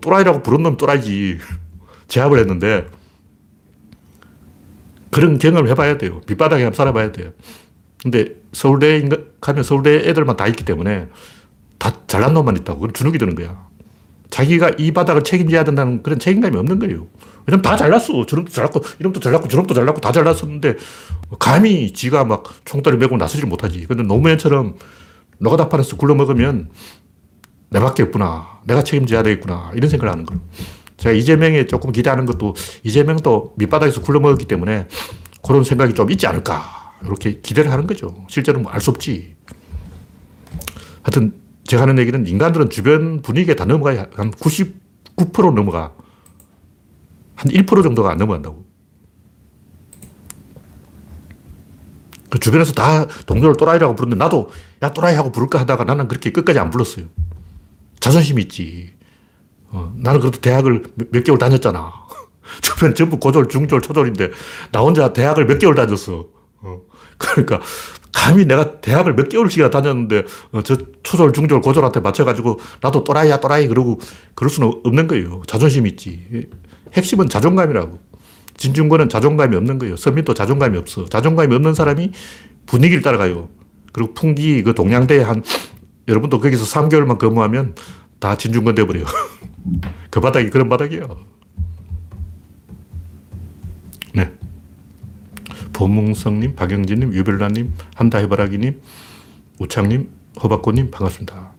[0.00, 1.38] 또라이라고 부른 놈 또라이지.
[2.08, 2.86] 제압을 했는데,
[5.10, 6.20] 그런 경험을 해봐야 돼요.
[6.28, 7.32] 밑바닥에 한번 살아봐야 돼요.
[8.02, 9.08] 근데 서울대
[9.40, 11.06] 가면 서울대 애들만 다 있기 때문에
[11.78, 12.80] 다 잘난 놈만 있다고.
[12.80, 13.66] 그건 주눅이 드는 거야.
[14.30, 17.06] 자기가 이 바닥을 책임져야 된다는 그런 책임감이 없는 거예요.
[17.46, 18.26] 왜냐면 다 잘났어.
[18.26, 20.76] 저놈도 잘났고, 이놈도 잘났고, 저놈도 잘났고, 다 잘났었는데,
[21.38, 23.86] 감히 지가 막 총다리 메고 나서지를 못하지.
[23.86, 24.76] 근데 노무현처럼
[25.38, 26.70] 노가다판에서 굴러먹으면
[27.74, 28.60] 내밖에 없구나.
[28.64, 29.72] 내가 책임져야 되겠구나.
[29.74, 30.40] 이런 생각을 하는 거예요.
[30.96, 34.86] 제가 이재명에 조금 기대하는 것도 이재명도 밑바닥에서 굴러먹었기 때문에
[35.44, 36.94] 그런 생각이 좀 있지 않을까.
[37.02, 38.24] 이렇게 기대를 하는 거죠.
[38.28, 39.36] 실제로는 뭐알수 없지.
[41.02, 41.34] 하여튼
[41.64, 45.92] 제가 하는 얘기는 인간들은 주변 분위기에 다 넘어가야 한 99% 넘어가.
[47.34, 48.64] 한 1% 정도가 안 넘어간다고.
[52.30, 54.50] 그 주변에서 다 동료를 또라이라고 부르는데 나도
[54.82, 57.06] 야 또라이 하고 부를까 하다가 나는 그렇게 끝까지 안 불렀어요.
[58.04, 58.92] 자존심이 있지.
[59.70, 61.90] 어, 나는 그래도 대학을 몇, 몇 개월 다녔잖아.
[62.60, 64.30] 주변 전부 고졸, 중졸, 초졸인데
[64.72, 66.26] 나 혼자 대학을 몇 개월 다녔어.
[66.60, 66.80] 어,
[67.16, 67.62] 그러니까
[68.12, 73.68] 감히 내가 대학을 몇 개월씩이나 다녔는데 어, 저 초졸, 중졸, 고졸한테 맞춰가지고 나도 또라이야 또라이
[73.68, 73.98] 그러고
[74.34, 75.40] 그럴 수는 없는 거예요.
[75.46, 76.46] 자존심이 있지.
[76.92, 78.00] 핵심은 자존감이라고.
[78.58, 79.96] 진중권은 자존감이 없는 거예요.
[79.96, 81.06] 서민도 자존감이 없어.
[81.06, 82.12] 자존감이 없는 사람이
[82.66, 83.48] 분위기를 따라가요.
[83.94, 85.42] 그리고 풍기 그 동양대에 한
[86.08, 87.74] 여러분도 거기서 3개월만 근무하면
[88.18, 89.04] 다 진중권 돼버려요.
[90.10, 91.16] 그 바닥이 그런 바닥이에요.
[94.14, 94.32] 네.
[95.72, 98.80] 보문성님, 박영진님, 유별나님, 한다해바라기님,
[99.58, 100.08] 우창님,
[100.42, 101.52] 허박고님 반갑습니다.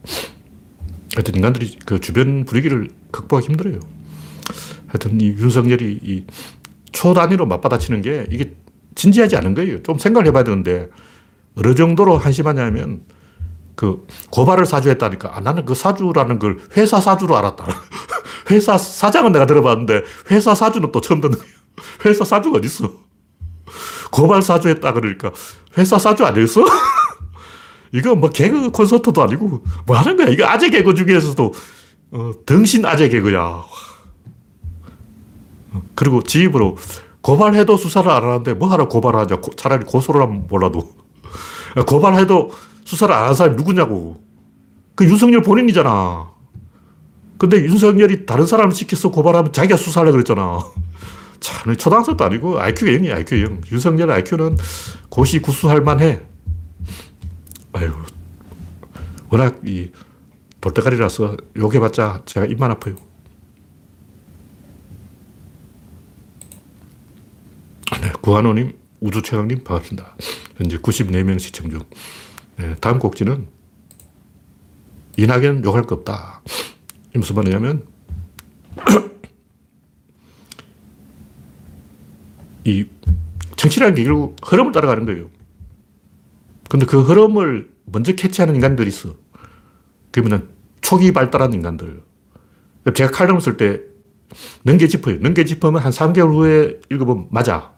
[1.15, 3.79] 하여튼 인간들이 그 주변 분위기를 극복하기 힘들어요.
[4.87, 6.25] 하여튼 이 윤석열이 이
[6.91, 8.53] 초단위로 맞받아치는 게 이게
[8.95, 9.83] 진지하지 않은 거예요.
[9.83, 10.89] 좀 생각을 해봐야 되는데
[11.55, 13.01] 어느 정도로 한심하냐면
[13.75, 17.65] 그 고발을 사주했다니까 아, 나는 그 사주라는 걸 회사 사주로 알았다.
[18.51, 21.53] 회사 사장은 내가 들어봤는데 회사 사주는 또 처음 듣는 거예요.
[22.05, 22.91] 회사 사주가 어딨어?
[24.11, 25.31] 고발 사주했다 그러니까
[25.77, 26.63] 회사 사주 아니었어?
[27.91, 30.27] 이거 뭐 개그 콘서트도 아니고 뭐 하는 거야?
[30.27, 31.53] 이거 아재 개그 중에서도
[32.11, 33.63] 어, 등신 아재 개그야.
[35.95, 36.77] 그리고 지입으로
[37.21, 39.37] 고발해도 수사를 안 하는데 뭐 하러 고발하냐.
[39.57, 40.93] 차라리 고소를 하면 몰라도.
[41.87, 42.51] 고발해도
[42.85, 44.23] 수사를 안 한 사람이 누구냐고.
[44.95, 46.33] 그 윤석열 본인이잖아.
[47.37, 50.59] 근데 윤석열이 다른 사람을 시켜서 고발하면 자기가 수사하려고 그랬잖아.
[51.41, 53.61] 참, 초등학생도 아니고 IQ가 0이야, IQ 0.
[53.71, 54.57] 윤석열 IQ는
[55.09, 56.21] 고시 구수할 만해.
[57.73, 57.91] 아유,
[59.29, 59.91] 워낙 이
[60.61, 62.95] 돌대가리라서 욕해봤자 제가 입만 아파요.
[68.01, 68.71] 네, 구한호님,
[69.01, 70.15] 우주최강님 반갑습니다.
[70.57, 71.81] 현재 94명 시청 중.
[72.57, 73.47] 네, 다음 곡지는
[75.17, 76.41] 이낙연 욕할 거 없다.
[77.15, 77.83] 이 무슨 말이냐면
[82.65, 82.85] 이
[83.55, 85.29] 정치라는 게 결국 흐름을 따라가는 거예요.
[86.69, 89.15] 근데 그 흐름을 먼저 캐치하는 인간들이 있어.
[90.11, 90.49] 그러면
[90.81, 92.03] 초기 발달한 인간들.
[92.93, 93.81] 제가 칼럼을 쓸때
[94.63, 95.17] 능계 짚어요.
[95.19, 97.74] 능계 짚으면 한 3개월 후에 읽어보면 맞아.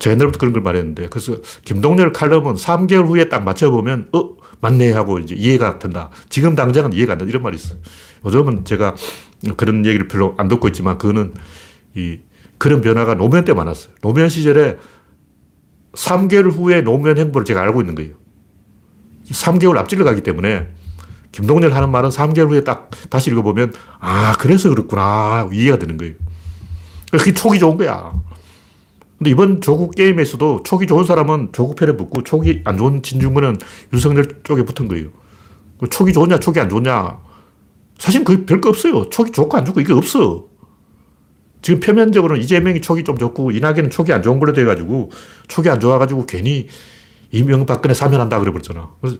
[0.00, 5.18] 제가 옛날부터 그런 걸 말했는데, 그래서 김동열 칼럼은 3개월 후에 딱 맞춰보면, 어, 맞네 하고
[5.18, 6.10] 이제 이해가 된다.
[6.28, 7.30] 지금 당장은 이해가 안 된다.
[7.30, 7.78] 이런 말이 있어요.
[8.24, 8.96] 요즘은 제가
[9.56, 11.34] 그런 얘기를 별로 안 듣고 있지만, 그거는
[11.94, 12.18] 이,
[12.58, 13.92] 그런 변화가 노무현 때 많았어요.
[14.00, 14.78] 노무현 시절에
[15.92, 18.14] 3개월 후에 노무현 행보를 제가 알고 있는 거예요.
[19.30, 20.68] 3개월 앞질러 가기 때문에
[21.32, 25.48] 김동열 하는 말은 3개월 후에 딱 다시 읽어보면, 아, 그래서 그렇구나.
[25.52, 26.14] 이해가 되는 거예요.
[27.12, 28.12] 그게 촉이 좋은 거야.
[29.20, 33.58] 근데 이번 조국 게임에서도 촉이 좋은 사람은 조국 편에 붙고 촉이 안 좋은 진중권은
[33.92, 35.08] 윤석열 쪽에 붙은 거예요.
[35.78, 37.18] 그 촉이 좋냐, 촉이 안 좋냐.
[37.98, 39.10] 사실 그 별거 없어요.
[39.10, 40.46] 촉이 좋고 안 좋고 이게 없어.
[41.60, 45.10] 지금 표면적으로는 이재명이 촉이 좀 좋고 이낙연은 촉이 안 좋은 걸로 돼가지고
[45.48, 46.68] 촉이 안 좋아가지고 괜히
[47.30, 48.90] 이명박근혜 사면한다 그래버렸잖아.
[49.02, 49.18] 그래서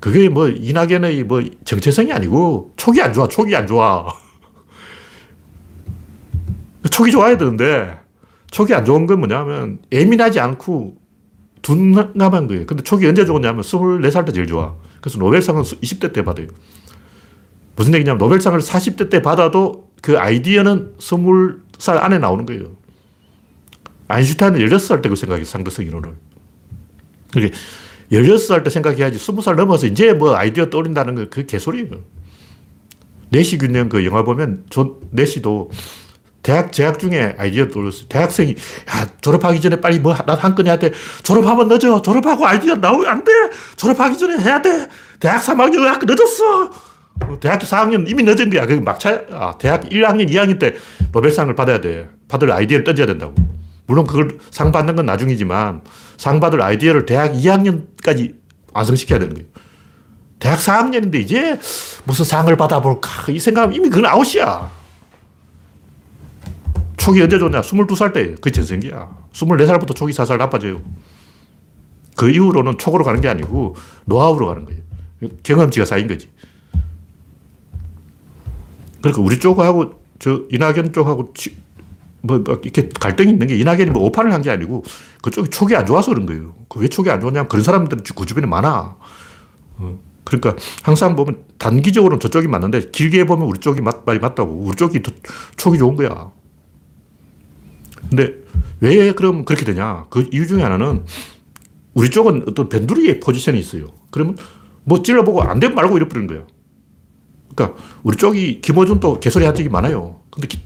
[0.00, 4.12] 그게 뭐 이낙연의 뭐 정체성이 아니고 촉이 안 좋아, 촉이 안 좋아.
[6.90, 7.96] 촉이 좋아야 되는데
[8.50, 10.96] 촉이 안 좋은 건 뭐냐면 예민하지 않고
[11.62, 12.66] 둔감한 거예요.
[12.66, 14.74] 근데 촉이 언제 좋았냐면 24살 때 제일 좋아.
[15.00, 16.48] 그래서 노벨상은 20대 때 받아요.
[17.76, 22.76] 무슨 얘기냐면 노벨상을 40대 때 받아도 그 아이디어는 20살 안에 나오는 거예요.
[24.08, 26.14] 아인슈타인은 16살 때 그 생각이 상대성 이론을.
[27.32, 27.50] 그게
[28.10, 32.00] 16살 때 생각해야지 20살 넘어서 이제 뭐 아이디어 떠오른다는 거 그 개소리예요.
[33.30, 35.70] 내시 균형 그 영화 보면 존 내시도
[36.42, 38.06] 대학 재학 중에 아이디어 떠올렸어요.
[38.08, 40.92] 대학생이 야 졸업하기 전에 빨리 뭐 한 건 해야 돼.
[41.22, 42.00] 졸업하면 늦어.
[42.00, 43.32] 졸업하고 아이디어 나오면 안 돼.
[43.76, 44.88] 졸업하기 전에 해야 돼.
[45.18, 46.70] 대학 3학년 학 늦었어.
[47.40, 48.64] 대학교 4학년 이미 늦은 거야.
[48.66, 50.76] 그 막차 아, 대학 1학년, 2학년 때
[51.12, 52.08] 노벨상을 받아야 돼.
[52.28, 53.34] 받을 아이디어를 던져야 된다고.
[53.86, 55.82] 물론 그걸 상 받는 건 나중이지만
[56.16, 58.34] 상 받을 아이디어를 대학 2학년까지
[58.72, 59.48] 완성시켜야 되는 거예요.
[60.38, 61.58] 대학 4학년인데 이제
[62.04, 64.79] 무슨 상을 받아볼까 이 생각하면 이미 그건 아웃이야.
[67.00, 67.62] 촉이 언제 좋냐?
[67.62, 68.34] 22살 때.
[68.34, 69.08] 그게 전생기야.
[69.32, 70.82] 24살부터 촉이 살살 나빠져요.
[72.16, 74.80] 그 이후로는 촉으로 가는 게 아니고 노하우로 가는 거예요.
[75.42, 76.28] 경험치가 쌓인 거지.
[79.00, 81.32] 그러니까 우리 쪽하고 저 이낙연 쪽하고
[82.22, 84.84] 뭐, 뭐 이렇게 갈등이 있는 게 이낙연이 뭐 오판을 한 게 아니고
[85.22, 86.54] 그쪽이 촉이 안 좋아서 그런 거예요.
[86.68, 88.96] 그 왜 촉이 안 좋냐면 그런 사람들은 그 주변에 많아.
[89.78, 89.98] 어.
[90.24, 94.52] 그러니까 항상 보면 단기적으로는 저쪽이 맞는데 길게 보면 우리 쪽이 맞, 말이 맞다고.
[94.52, 95.10] 우리 쪽이 더
[95.56, 96.30] 촉이 좋은 거야.
[98.08, 98.34] 근데
[98.80, 100.06] 왜 그럼 그렇게 되냐?
[100.10, 101.04] 그 이유 중에 하나는
[101.94, 103.88] 우리 쪽은 어떤 변두리의 포지션이 있어요.
[104.10, 104.36] 그러면
[104.84, 106.46] 뭐 찔러보고 안 되면 말고 이래버리는 거예요.
[107.54, 110.20] 그러니까 우리 쪽이 김어준도 개소리 한 적이 많아요.
[110.30, 110.60] 근데 기,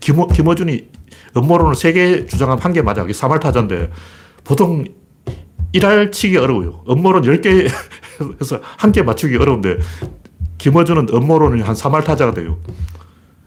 [0.00, 0.88] 김어, 김어준이
[1.36, 3.02] 음모론을 세 개 주장하면 한 개 맞아.
[3.02, 3.90] 그게 사말타자인데
[4.44, 4.84] 보통
[5.72, 6.84] 일할 치기 어려워요.
[6.88, 7.68] 음모론 10개
[8.40, 9.78] 해서 한 개 맞추기 어려운데
[10.58, 12.58] 김어준은 음모론이 한 사말타자가 돼요.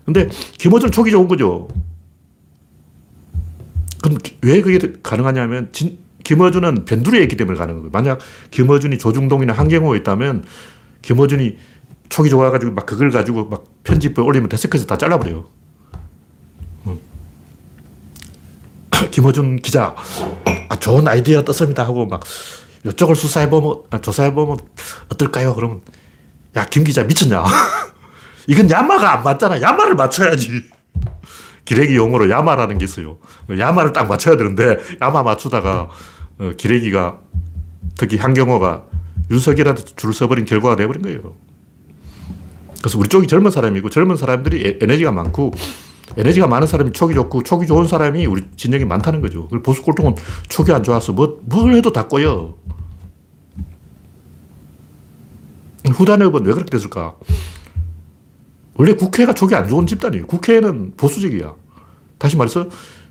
[0.05, 1.67] 근데 김어준 촉이 좋은 거죠.
[4.01, 7.91] 그럼 왜 그게 가능하냐면 진, 김어준은 변두리에 있기 때문에 가능한 거예요.
[7.91, 8.19] 만약
[8.51, 10.43] 김어준이 조중동이나 한경호에 있다면
[11.01, 11.57] 김어준이
[12.09, 15.47] 촉이 좋아가지고 막 그걸 가지고 막 편집을 올리면 데스크에서 다 잘라버려요.
[16.87, 16.99] 음.
[19.11, 19.95] 김어준 기자,
[20.69, 22.21] 아, 좋은 아이디어 떴습니다 하고 막
[22.85, 24.57] 이쪽을 수사해보면, 아, 조사해보면
[25.09, 25.55] 어떨까요?
[25.55, 25.81] 그러면,
[26.55, 27.43] 야, 김 기자 미쳤냐?
[28.47, 29.61] 이건 야마가 안 맞잖아.
[29.61, 30.63] 야마를 맞춰야지.
[31.65, 33.17] 기레기 용어로 야마라는 게 있어요.
[33.57, 35.89] 야마를 딱 맞춰야 되는데, 야마 맞추다가,
[36.39, 37.19] 어, 기레기가,
[37.97, 38.83] 특히 한경호가
[39.29, 41.35] 윤석열한테 줄을 서버린 결과가 돼버린 거예요.
[42.79, 45.51] 그래서 우리 쪽이 젊은 사람이고 젊은 사람들이 에너지가 많고
[46.17, 49.47] 에너지가 많은 사람이 촉이 좋고 촉이 좋은 사람이 우리 진영이 많다는 거죠.
[49.63, 50.15] 보수 꼴통은
[50.49, 52.55] 촉이 안 좋아서 뭐, 뭘 해도 다 꼬여.
[55.85, 57.15] 후단협은 왜 그렇게 됐을까?
[58.75, 60.27] 원래 국회가 촉이 안 좋은 집단이에요.
[60.27, 61.53] 국회는 보수적이야.
[62.17, 62.67] 다시 말해서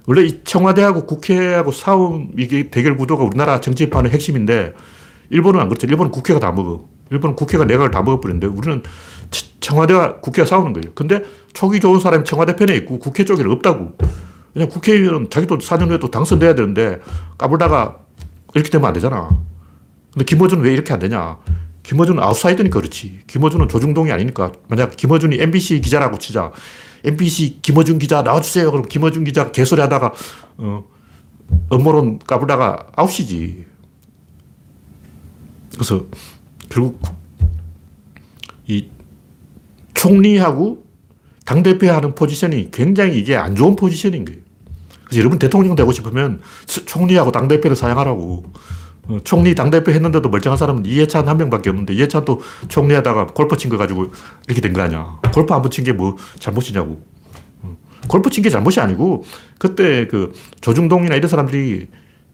[0.07, 4.73] 원래 이 청와대하고 국회하고 싸움 이게 대결 구도가 우리나라 정치판의 핵심인데
[5.31, 5.87] 일본은 안 그렇죠.
[5.87, 6.89] 일본은 국회가 다 먹어.
[7.11, 8.83] 일본은 국회가 내각을 다 먹어버리는데 우리는
[9.61, 10.93] 청와대와 국회가 싸우는 거예요.
[10.95, 13.97] 근데 촉이 좋은 사람이 청와대 편에 있고 국회 쪽에는 없다고.
[14.53, 17.01] 그냥 국회의원은 자기도 4년 후에 또 당선돼야 되는데
[17.39, 17.99] 까불다가
[18.55, 19.29] 이렇게 되면 안 되잖아.
[20.13, 21.39] 근데 김어준은 왜 이렇게 안 되냐.
[21.83, 23.21] 김어준은 아웃사이더니까 그렇지.
[23.27, 24.53] 김어준은 조중동이 아니니까.
[24.69, 26.53] 만약 김어준이 MBC 기자라고 치자.
[27.05, 28.71] MBC 김어준 기자 나와주세요.
[28.71, 30.13] 그럼 김어준 기자 개소리 하다가,
[30.59, 30.85] 어,
[31.69, 33.65] 업무론 까불다가 아웃이지.
[35.75, 36.05] 그래서
[36.69, 37.01] 결국
[38.67, 38.89] 이
[39.95, 40.85] 총리하고
[41.45, 44.41] 당대표 하는 포지션이 굉장히 이게 안 좋은 포지션인 거예요.
[45.05, 48.45] 그래서 여러분 대통령 되고 싶으면 총리하고 당대표를 사양하라고.
[49.09, 53.77] 어, 총리 당대표 했는데도 멀쩡한 사람은 이해찬 한 명밖에 없는데 이해찬도 총리하다가 골프 친 거
[53.79, 54.11] 가지고
[54.47, 55.19] 이렇게 된 거 아니야.
[55.33, 57.03] 골프 한 번 친 게 뭐 잘못이냐고.
[57.63, 57.77] 어,
[58.09, 59.25] 골프 친 게 잘못이 아니고
[59.59, 61.89] 그때 그 조중동이나 이런 사람들이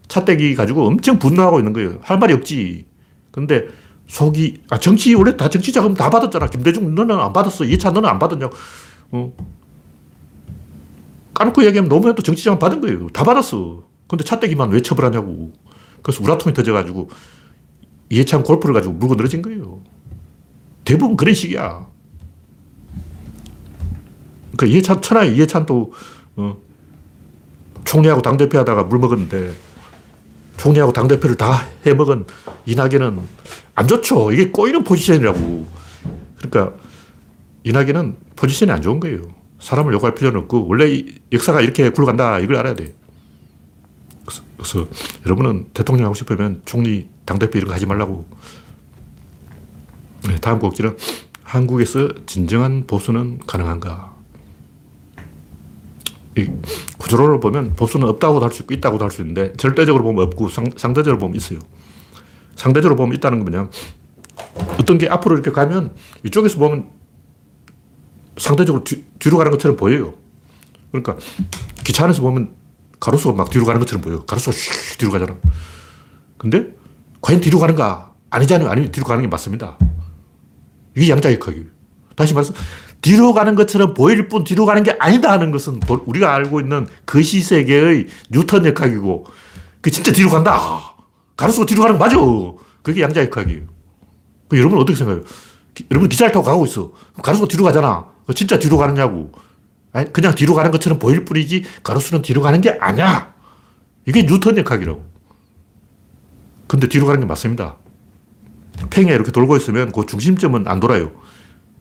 [0.07, 1.99] 차떼기 가지고 엄청 분노하고 있는 거예요.
[2.01, 2.85] 할 말이 없지.
[3.31, 3.65] 근데
[4.07, 6.47] 속이, 아, 정치, 원래 다 정치 자금 다 받았잖아.
[6.47, 7.65] 김대중 너는 안 받았어.
[7.65, 8.55] 이해찬 너는 안 받았냐고.
[9.11, 9.33] 어.
[11.33, 13.09] 까놓고 얘기하면 노무현도 정치 자금 받은 거예요.
[13.09, 13.83] 다 받았어.
[14.07, 15.51] 근데 차떼기만 왜 처벌하냐고.
[16.07, 17.09] 그래서 우라통이 터져가지고
[18.09, 19.81] 이해찬 골프를 가지고 물고 늘어진 거예요.
[20.85, 21.85] 대부분 그런 식이야.
[24.55, 25.91] 그 이해찬, 천하의 이해찬도,
[26.37, 26.57] 어,
[27.83, 29.53] 총리하고 당대표 하다가 물 먹었는데,
[30.55, 32.25] 총리하고 당대표를 다 해먹은
[32.65, 33.19] 이낙연은
[33.75, 34.31] 안 좋죠.
[34.31, 35.67] 이게 꼬이는 포지션이라고.
[36.37, 36.77] 그러니까,
[37.65, 39.23] 이낙연은 포지션이 안 좋은 거예요.
[39.59, 42.39] 사람을 욕할 필요는 없고, 원래 역사가 이렇게 굴러간다.
[42.39, 42.95] 이걸 알아야 돼.
[44.57, 44.87] 그래서
[45.25, 48.25] 여러분은 대통령 하고 싶으면 총리, 당대표 이런 거 하지 말라고.
[50.27, 50.97] 네, 다음 곡지는
[51.43, 54.15] 한국에서 진정한 보수는 가능한가?
[56.37, 56.47] 이
[56.97, 60.65] 구조론을 보면 보수는 없다고도 할 수 있고 있다고도 할 수 있는데 절대적으로 보면 없고 상,
[60.75, 61.59] 상대적으로 보면 있어요.
[62.55, 63.69] 상대적으로 보면 있다는 건 뭐냐.
[64.79, 66.89] 어떤 게 앞으로 이렇게 가면 이쪽에서 보면
[68.37, 70.13] 상대적으로 뒤, 뒤로 가는 것처럼 보여요.
[70.91, 71.17] 그러니까
[71.83, 72.56] 기차 안에서 보면
[72.99, 74.23] 가로수가 막 뒤로 가는 것처럼 보여.
[74.25, 75.35] 가로수가 슉 뒤로 가잖아.
[76.37, 76.67] 근데
[77.21, 78.11] 과연 뒤로 가는가?
[78.29, 78.69] 아니잖아요.
[78.69, 79.77] 아니면 뒤로 가는 게 맞습니다.
[80.95, 81.65] 이게 양자역학이에요.
[82.15, 82.53] 다시 말해서
[83.01, 87.41] 뒤로 가는 것처럼 보일 뿐 뒤로 가는 게 아니다 하는 것은 우리가 알고 있는 거시
[87.41, 89.25] 세계의 뉴턴 역학이고
[89.81, 90.95] 그 진짜 뒤로 간다.
[91.37, 92.17] 가로수가 뒤로 가는 거 맞아.
[92.81, 93.61] 그게 양자역학이에요.
[94.49, 95.23] 그 여러분 어떻게 생각해요?
[95.73, 96.91] 기, 여러분 기차를 타고 가고 있어.
[97.21, 98.05] 가로수가 뒤로 가잖아.
[98.35, 99.31] 진짜 뒤로 가느냐고.
[100.05, 103.33] 그냥 뒤로 가는 것처럼 보일 뿐이지 가로수는 뒤로 가는 게 아니야.
[104.05, 105.05] 이게 뉴턴 역학이라고.
[106.67, 107.77] 근데 뒤로 가는 게 맞습니다.
[108.89, 111.11] 팽에 이렇게 돌고 있으면 그 중심점은 안 돌아요.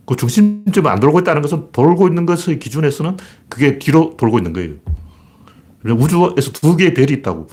[0.07, 3.17] 그 중심점은 안 돌고 있다는 것은 돌고 있는 것의 기준에서는
[3.49, 4.75] 그게 뒤로 돌고 있는 거예요.
[5.85, 7.49] 우주에서 두 개의 별이 있다고.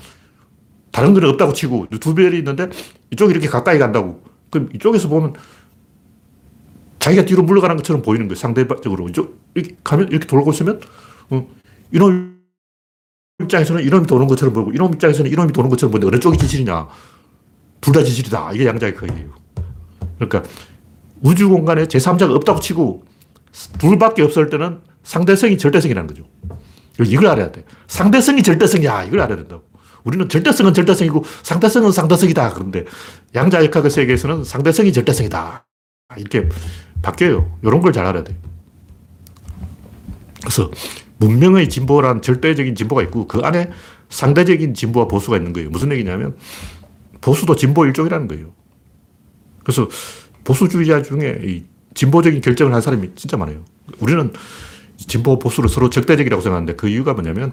[0.92, 2.68] 다른 거는 없다고 치고 두 별이 있는데
[3.10, 4.22] 이쪽이 이렇게 가까이 간다고.
[4.50, 5.34] 그럼 이쪽에서 보면
[7.04, 8.34] 자기가 뒤로 물러가는 것처럼 보이는 거예요.
[8.34, 9.08] 상대적으로.
[9.08, 10.80] 이렇게 가면 이렇게 돌고 있으면,
[11.28, 11.46] 어,
[11.92, 12.40] 이놈
[13.42, 16.88] 입장에서는 이놈이 도는 것처럼 보이고, 이놈 입장에서는 이놈이 도는 것처럼 보는데 어느 쪽이 지질이냐.
[17.82, 18.52] 둘다 지질이다.
[18.54, 19.34] 이게 양자의 크기예요.
[20.16, 20.44] 그러니까
[21.20, 23.04] 우주 공간에 제3자가 없다고 치고
[23.78, 26.24] 둘밖에 없을 때는 상대성이 절대성이라는 거죠.
[27.06, 27.64] 이걸 알아야 돼.
[27.86, 29.04] 상대성이 절대성이야.
[29.04, 29.64] 이걸 알아야 된다고.
[30.04, 32.54] 우리는 절대성은 절대성이고 상대성은 상대성이다.
[32.54, 32.86] 그런데
[33.34, 35.66] 양자역학의 세계에서는 상대성이 절대성이다.
[36.16, 36.48] 이렇게
[37.04, 37.58] 바뀌어요.
[37.62, 38.36] 이런 걸 잘 알아야 돼.
[40.40, 40.70] 그래서
[41.18, 43.70] 문명의 진보란 절대적인 진보가 있고 그 안에
[44.08, 45.70] 상대적인 진보와 보수가 있는 거예요.
[45.70, 46.36] 무슨 얘기냐면
[47.20, 48.52] 보수도 진보 일종이라는 거예요.
[49.62, 49.88] 그래서
[50.44, 51.64] 보수주의자 중에
[51.94, 53.64] 진보적인 결정을 한 사람이 진짜 많아요.
[54.00, 54.32] 우리는
[54.96, 57.52] 진보 보수를 서로 적대적이라고 생각하는데 그 이유가 뭐냐면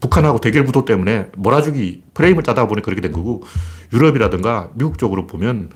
[0.00, 3.44] 북한하고 대결 구도 때문에 몰아주기 프레임을 짜다 보니 그렇게 된 거고
[3.92, 5.70] 유럽이라든가 미국 쪽으로 보면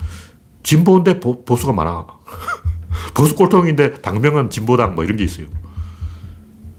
[0.63, 2.07] 진보인데 보, 수가 많아.
[3.15, 5.47] 보수 꼴통인데 당명은 진보당 뭐 이런 게 있어요.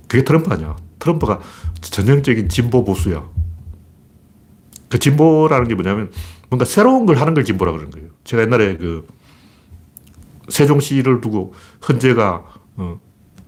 [0.07, 0.75] 그게 트럼프 아니야.
[0.99, 1.39] 트럼프가
[1.81, 3.27] 전형적인 진보 보수야.
[4.89, 6.11] 그 진보라는 게 뭐냐면
[6.49, 8.09] 뭔가 새로운 걸 하는 걸 진보라 그러는 거예요.
[8.23, 9.07] 제가 옛날에 그
[10.49, 11.53] 세종시를 두고
[11.87, 12.43] 헌재가
[12.77, 12.99] 어,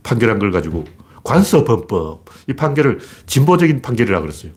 [0.03, 0.85] 판결한 걸 가지고
[1.23, 4.51] 관서범법 이 판결을 진보적인 판결이라 그랬어요.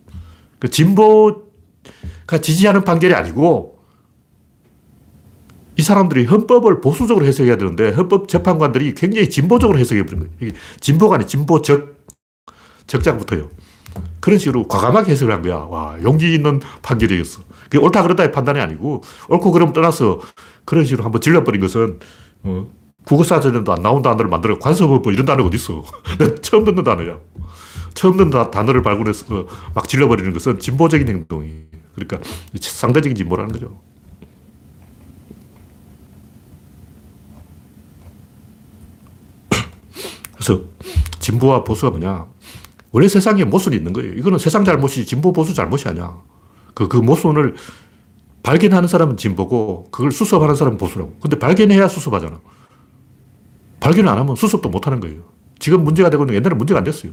[0.59, 3.76] 그 진보가 지지하는 판결이 아니고
[5.79, 10.53] 이 사람들이 헌법을 보수적으로 해석해야 되는데 헌법 재판관들이 굉장히 진보적으로 해석해 버린 거예요.
[10.81, 11.97] 진보가 아니 진보적
[12.87, 13.51] 적자부터요.
[14.21, 15.57] 그런 식으로 과감하게 해석을 한 거야.
[15.57, 17.43] 와, 용기 있는 판결이었어.
[17.65, 20.21] 그게 옳다 그러다의 판단이 아니고, 옳고 그름 떠나서
[20.65, 21.99] 그런 식으로 한번 질러버린 것은,
[22.43, 22.67] 어,
[23.05, 25.85] 국어사전에도 안 나온 단어를 만들어 관서법 뭐 이런 단어가 어딨어.
[26.43, 27.19] 처음 듣는 단어야.
[27.95, 31.67] 처음 듣는 단어를 발굴해서 막 질러버리는 것은 진보적인 행동이.
[31.95, 32.19] 그러니까
[32.61, 33.81] 상대적인 진보라는 거죠.
[40.47, 40.63] 그래서
[41.19, 42.27] 진보와 보수가 뭐냐.
[42.93, 44.13] 원래 세상에 모순이 있는 거예요.
[44.13, 46.17] 이거는 세상 잘못이 진보 보수 잘못이 아니야.
[46.73, 47.57] 그, 그 모순을
[48.45, 51.17] 발견하는 사람은 진보고 그걸 수습하는 사람은 보수라고.
[51.21, 52.41] 근데 발견해야 수습하잖아.
[53.81, 55.23] 발견을 안 하면 수습도 못 하는 거예요.
[55.59, 57.13] 지금 문제가 되고 있는 게 옛날에 문제가 안 됐어요.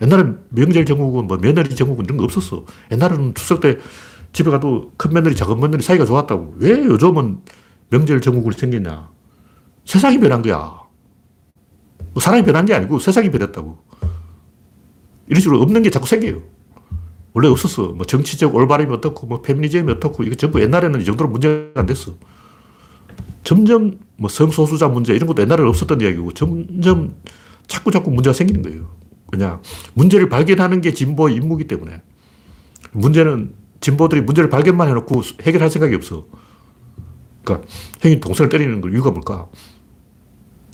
[0.00, 2.64] 옛날엔 명절 정국은 뭐 며느리 정국은 이런 거 없었어.
[2.90, 3.76] 옛날에는 추석 때
[4.32, 6.54] 집에 가도 큰 며느리, 작은 며느리 사이가 좋았다고.
[6.58, 7.42] 왜 요즘은
[7.90, 9.10] 명절 정국이 생겼냐.
[9.84, 10.79] 세상이 변한 거야.
[12.12, 13.78] 뭐 사람이 변한 게 아니고 세상이 변했다고.
[15.28, 16.42] 이런 식으로 없는 게 자꾸 생겨요.
[17.32, 17.88] 원래 없었어.
[17.88, 22.16] 뭐 정치적 올바름이 어떻고, 뭐 페미니즘이 어떻고, 이거 전부 옛날에는 이 정도로 문제가 안 됐어.
[23.42, 27.14] 점점 뭐 성소수자 문제 이런 것도 옛날에는 없었던 이야기고 점점
[27.66, 28.90] 자꾸 자꾸 문제가 생기는 거예요.
[29.30, 29.62] 그냥
[29.94, 32.02] 문제를 발견하는 게 진보의 임무이기 때문에
[32.92, 36.26] 문제는 진보들이 문제를 발견만 해놓고 해결할 생각이 없어.
[37.44, 37.66] 그러니까
[38.00, 39.46] 형이 동생을 때리는 걸 이유가 뭘까?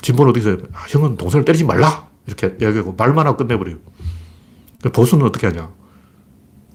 [0.07, 3.77] 진보는 어디서 아, 형은 동생을 때리지 말라 이렇게 이야기하고 말만 하고 끝내버려요.
[4.93, 5.69] 보수는 어떻게 하냐?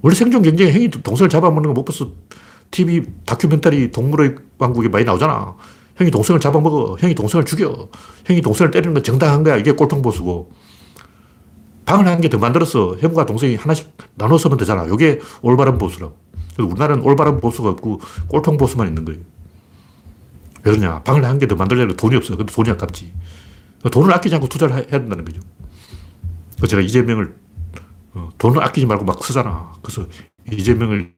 [0.02, 2.12] 원래 생존 경쟁에 형이 동생을 잡아먹는 거 못 봤어.
[2.72, 5.56] TV 다큐멘터리 동물의 왕국에 많이 나오잖아.
[5.96, 6.98] 형이 동생을 잡아먹어.
[7.00, 7.88] 형이 동생을 죽여.
[8.26, 9.56] 형이 동생을 때리는 건 정당한 거야.
[9.58, 10.52] 이게 꼴통보수고.
[11.86, 14.86] 방을 한 개 더 만들어서 형과 동생이 하나씩 나눠 쓰면 되잖아.
[14.94, 16.18] 이게 올바른 보수라고.
[16.56, 19.22] 그래서 우리나라는 올바른 보수가 없고 꼴통 보수만 있는 거예요.
[20.64, 21.02] 왜 그러냐.
[21.04, 22.36] 방을 한 개 더 만들려면 돈이 없어.
[22.36, 23.12] 근데 돈이 아깝지.
[23.90, 25.42] 돈을 아끼지 않고 투자를 해야 된다는 거죠.
[26.58, 27.36] 그래서 제가 이재명을
[28.14, 29.74] 어, 돈을 아끼지 말고 막 쓰잖아.
[29.82, 30.06] 그래서
[30.52, 31.14] 이재명을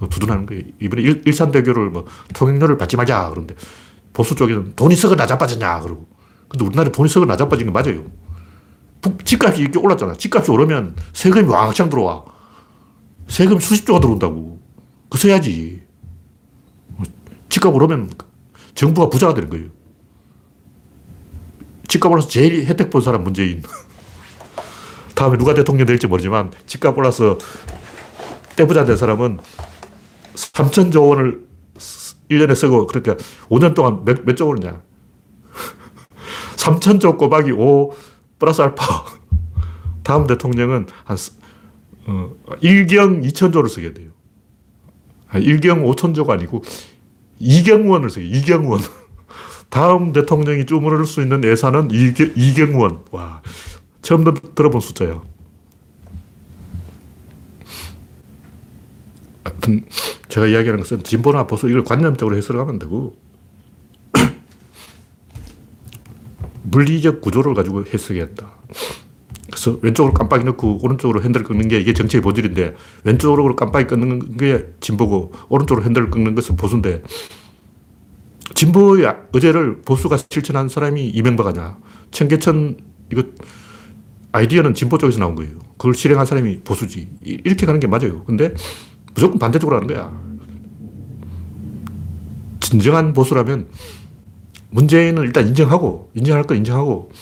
[0.00, 0.62] 어, 두둔하는 거예요.
[0.80, 3.30] 이번에 일, 산대교를 뭐 통행료를 받지 말자.
[3.30, 3.54] 그런데
[4.12, 5.80] 보수 쪽에는 돈이 썩어 낮아빠졌냐.
[5.80, 6.08] 그러고.
[6.48, 8.04] 근데 우리나라에 돈이 썩어 낮아빠진 게 맞아요.
[9.24, 10.14] 집값이 이렇게 올랐잖아.
[10.14, 12.24] 집값이 오르면 세금이 왕창 들어와.
[13.28, 14.60] 세금 수십조가 들어온다고.
[15.10, 15.82] 그 써야지.
[17.48, 18.10] 집값 오르면
[18.74, 19.68] 정부가 부자가 되는 거예요.
[21.88, 23.62] 집값 올라서 제일 혜택 본 사람 문재인.
[25.14, 27.38] 다음에 누가 대통령 될지 모르지만 집값 올라서
[28.56, 29.38] 떼부자 된 사람은
[30.34, 31.44] 3천조 원을
[32.30, 33.16] 1년에 쓰고 그러니까
[33.48, 34.80] 5년 동안 몇, 몇조 원이냐.
[36.56, 37.94] 3천조 꼬박이 5
[38.38, 39.04] 플러스 알파.
[40.02, 41.16] 다음 대통령은 한
[42.06, 42.30] 어,
[42.62, 44.10] 1경 2천조를 쓰게 돼요.
[45.32, 46.62] 1경 5천조가 아니고
[47.40, 48.24] 2경원을 써요.
[48.26, 49.03] 2경원.
[49.74, 53.00] 다음 대통령이 주무를 수 있는 예산은 2경, 2경원.
[53.10, 53.42] 와.
[54.02, 54.22] 처음
[54.54, 55.24] 들어본 숫자예요.
[60.28, 63.16] 제가 이야기하는 것은 진보나 보수 이걸 관념적으로 해석하면 되고
[66.62, 68.52] 물리적 구조를 가지고 해석해야 한다.
[69.50, 74.66] 그래서 왼쪽으로 깜빡이 넣고 오른쪽으로 핸들을 끄는 게 이게 정치의 본질인데 왼쪽으로 깜빡이 끄는 게
[74.78, 77.02] 진보고 오른쪽으로 핸들을 끄는 것은 보수인데
[78.52, 81.78] 진보의 의제를 보수가 실천한 사람이 이명박 아니야.
[82.10, 82.76] 청계천
[83.10, 83.24] 이거
[84.32, 85.58] 아이디어는 진보 쪽에서 나온 거예요.
[85.78, 87.08] 그걸 실행한 사람이 보수지.
[87.22, 88.24] 이렇게 가는 게 맞아요.
[88.24, 88.52] 근데
[89.14, 90.12] 무조건 반대쪽으로 하는 거야.
[92.60, 93.68] 진정한 보수라면
[94.70, 97.12] 문재인은 일단 인정하고, 인정할 거 인정하고,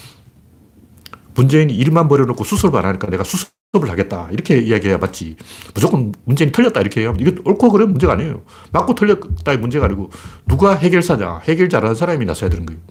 [1.35, 4.29] 문재인이 일만 버려놓고 수습을 안 하니까 내가 수습 을 하겠다.
[4.31, 5.35] 이렇게 이야기해야 맞지.
[5.73, 6.83] 무조건 문재인이 틀렸다.
[6.83, 8.43] 이렇게 해야 이게 옳고 그런 문제가 아니에요.
[8.71, 10.11] 맞고 틀렸다의 문제가 아니고
[10.47, 11.39] 누가 해결사냐.
[11.45, 12.83] 해결 잘하는 사람이 나서야 되는 거예요.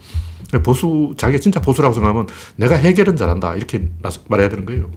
[0.63, 3.55] 보수, 자기가 진짜 보수라고 생각하면 내가 해결은 잘한다.
[3.57, 3.89] 이렇게
[4.27, 4.89] 말해야 되는 거예요.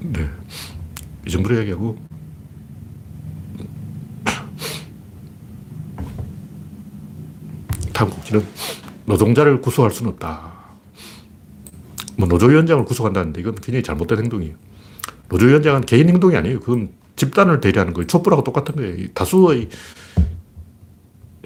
[0.00, 0.28] 네.
[1.26, 2.09] 이 정도로 이야기하고,
[8.00, 8.46] 다음 곡지는
[9.04, 10.54] 노동자를 구속할 수는 없다.
[12.16, 14.54] 뭐 노조위원장을 구속한다는데 이건 굉장히 잘못된 행동이에요.
[15.28, 16.60] 노조위원장은 개인 행동이 아니에요.
[16.60, 18.06] 그건 집단을 대리하는 거예요.
[18.06, 19.08] 촛불하고 똑같은 거예요.
[19.12, 19.68] 다수의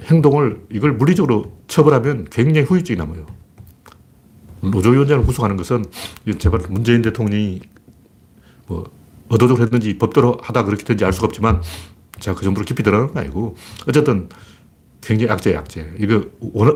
[0.02, 3.26] 행동을 이걸 물리적으로 처벌하면 굉장히 후유증이 남아요.
[4.60, 5.84] 노조위원장을 구속하는 것은
[6.38, 7.62] 제발 문재인 대통령이
[8.68, 8.92] 뭐
[9.28, 11.62] 의도적으로 했는지 법대로 하다 그렇게 된지 알 수가 없지만
[12.20, 13.56] 제가 그 정도로 깊이 들어가는 건 아니고
[13.88, 14.28] 어쨌든
[15.04, 15.94] 굉장히 악재예 악재.
[15.98, 16.24] 이거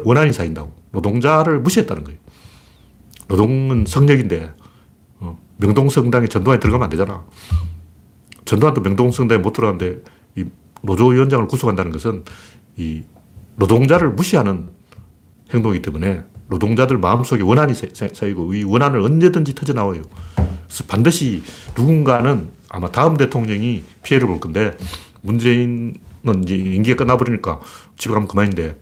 [0.05, 0.72] 원한이 쌓인다고.
[0.92, 2.18] 노동자를 무시했다는 거예요.
[3.28, 4.50] 노동은 성역인데
[5.20, 7.24] 어, 명동성당에 전두환이 들어가면 안 되잖아.
[8.44, 10.03] 전두환도 명동성당에 못 들어가는데
[10.36, 10.44] 이
[10.82, 12.24] 노조위원장을 구속한다는 것은
[12.76, 13.03] 이
[13.57, 14.70] 노동자를 무시하는
[15.53, 20.03] 행동이기 때문에 노동자들 마음속에 원한이 쌓이고 이 원한을 언제든지 터져나와요.
[20.34, 21.42] 그래서 반드시
[21.76, 24.76] 누군가는 아마 다음 대통령이 피해를 볼 건데
[25.22, 25.94] 문재인은
[26.42, 27.61] 이제 임기가 끝나버리니까
[27.99, 28.78] 집에 가면 그만인데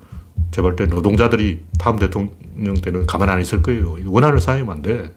[0.51, 3.97] 제가 볼때 노동자들이 다음 대통령 때는 가만 안 있을 거예요.
[4.05, 5.11] 원한을 쌓이면 안 돼.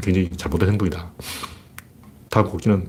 [0.00, 1.12] 굉장히 잘못된 행동이다.
[2.30, 2.88] 다음 곡지는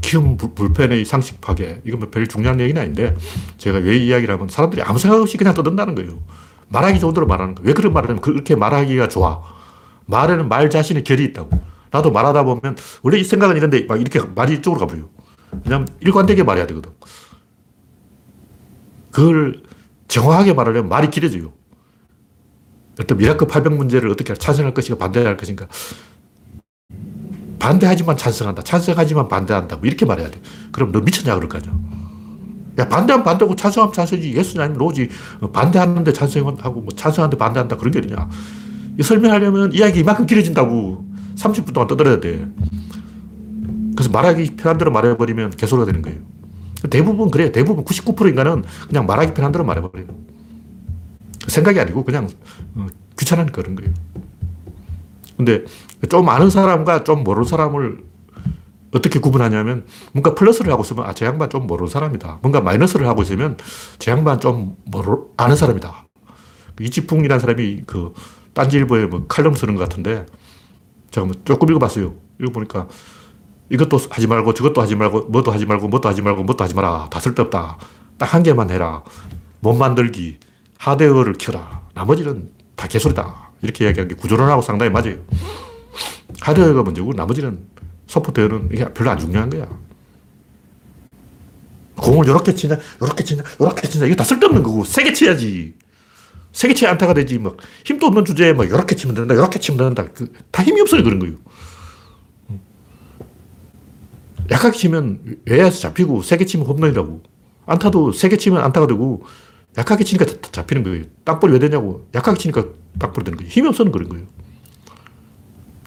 [0.00, 1.80] 키움 불펜의 상식 파괴.
[1.84, 3.16] 이건 뭐 별 중요한 얘기는 아닌데,
[3.56, 6.18] 제가 왜 이야기를 하면 사람들이 아무 생각 없이 그냥 떠든다는 거예요.
[6.68, 7.66] 말하기 좋은 대로 말하는 거예요.
[7.66, 9.42] 왜 그런 말을 하면 그렇게 말하기가 좋아.
[10.06, 11.58] 말에는 말 자신의 결이 있다고.
[11.90, 15.08] 나도 말하다 보면, 원래 이 생각은 이런데 막 이렇게 말이 이쪽으로 가버려요.
[15.64, 16.92] 왜냐면 일관되게 말해야 되거든.
[19.12, 19.62] 그걸
[20.08, 21.52] 정확하게 말하려면 말이 길어져요.
[23.00, 25.68] 어떤 미라클 800 문제를 어떻게 찬성할 것인가 반대할 것인가.
[27.58, 28.62] 반대하지만 찬성한다.
[28.62, 29.76] 찬성하지만 반대한다.
[29.76, 30.40] 뭐 이렇게 말해야 돼.
[30.72, 31.72] 그럼 너 미쳤냐 그럴 거 아니야.
[32.78, 34.34] 야, 반대하면 반대고 찬성하면 찬성이지.
[34.34, 35.08] yes 아니면 no지.
[35.40, 37.76] 어, 반대하는데 찬성하고 뭐 찬성하는데 반대한다.
[37.76, 38.28] 그런 게 어디냐.
[39.02, 41.06] 설명하려면 이야기 이만큼 길어진다고
[41.36, 42.46] 30분 동안 떠들어야 돼.
[43.94, 46.18] 그래서 말하기 편한 대로 말해버리면 개소리가 되는 거예요.
[46.90, 47.52] 대부분 그래요.
[47.52, 50.06] 대부분 99%인가는 그냥 말하기 편한 대로 말해버려요.
[51.48, 52.28] 생각이 아니고 그냥
[52.74, 52.86] 어,
[53.18, 53.92] 귀찮으니까 그런 거예요.
[55.36, 55.64] 근데
[56.08, 57.98] 좀 아는 사람과 좀 모르는 사람을
[58.94, 62.40] 어떻게 구분하냐면 뭔가 플러스를 하고 있으면 아, 저 양반 좀 모르는 사람이다.
[62.42, 63.56] 뭔가 마이너스를 하고 있으면
[63.98, 66.06] 저 양반 좀 모르, 아는 사람이다.
[66.80, 68.12] 이지풍이라는 사람이 그
[68.54, 70.26] 딴지일보에 뭐 칼럼 쓰는 것 같은데
[71.10, 72.14] 제가 뭐 조금 읽어봤어요.
[72.40, 72.88] 읽어보니까
[73.72, 77.08] 이것도 하지 말고 저것도 하지 말고 뭐도 하지 말고 뭐도 하지 말고 뭐도 하지 마라.
[77.10, 77.78] 다 쓸데없다.
[78.18, 79.02] 딱 한 개만 해라.
[79.60, 80.38] 몸 만들기,
[80.78, 81.82] 하드웨어를 켜라.
[81.94, 83.50] 나머지는 다 개소리다.
[83.62, 85.16] 이렇게 이야기한 게 구조론하고 상당히 맞아요.
[86.40, 87.60] 하드웨어가 먼저고 나머지는
[88.08, 89.66] 소프트웨어는 이게 별로 안 중요한 거야.
[91.96, 94.06] 공을 이렇게 치냐, 이렇게 치냐, 이렇게 치냐.
[94.06, 95.74] 이거 다 쓸데없는 거고, 세게 쳐야지.
[96.52, 97.38] 세게 쳐야 안타가 되지.
[97.38, 100.10] 막, 힘도 없는 주제에 막, 이렇게 치면 된다, 이렇게 치면 된다.
[100.12, 101.34] 그, 다 힘이 없어요, 그런 거예요.
[104.52, 107.22] 약하게 치면 외야에서 잡히고, 세게 치면 홈런이라고.
[107.66, 109.24] 안타도 세게 치면 안타가 되고,
[109.78, 111.04] 약하게 치니까 잡히는 거예요.
[111.24, 112.06] 땅볼이 왜 되냐고.
[112.14, 112.66] 약하게 치니까
[112.98, 113.50] 땅볼이 되는 거예요.
[113.50, 114.26] 힘이 없어서 그런 거예요.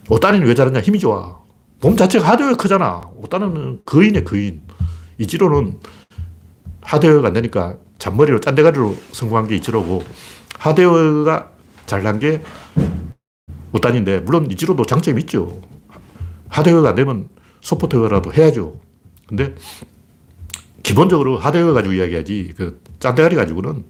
[0.09, 0.81] 오따리는 왜 잘하냐?
[0.81, 1.39] 힘이 좋아.
[1.81, 3.01] 몸 자체가 하드웨어 크잖아.
[3.17, 4.61] 오따리는 거인이야, 거인.
[5.19, 5.79] 이지로는
[6.81, 10.03] 하드웨어가 안 되니까 잔머리로 짠대가리로 성공한 게 이지로고,
[10.57, 11.51] 하드웨어가
[11.85, 12.41] 잘난 게
[13.73, 15.61] 오따니인데, 물론 이지로도 장점이 있죠.
[16.49, 17.29] 하드웨어가 안 되면
[17.65, 18.79] 소프트웨어라도 해야죠.
[19.27, 19.55] 근데
[20.83, 23.85] 기본적으로 하드웨어 가지고 이야기하지, 그 짠대가리 가지고는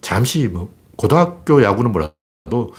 [0.00, 2.74] 잠시 뭐, 고등학교 야구는 몰라도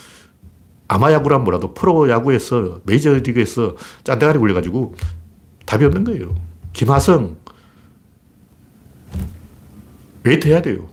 [0.89, 4.95] 아마야구란 뭐라도 프로야구에서 메이저리그에서 잔대가리 굴려가지고
[5.65, 6.35] 답이 없는 거예요.
[6.73, 7.37] 김하성
[10.23, 10.89] 웨이트 해야 돼요.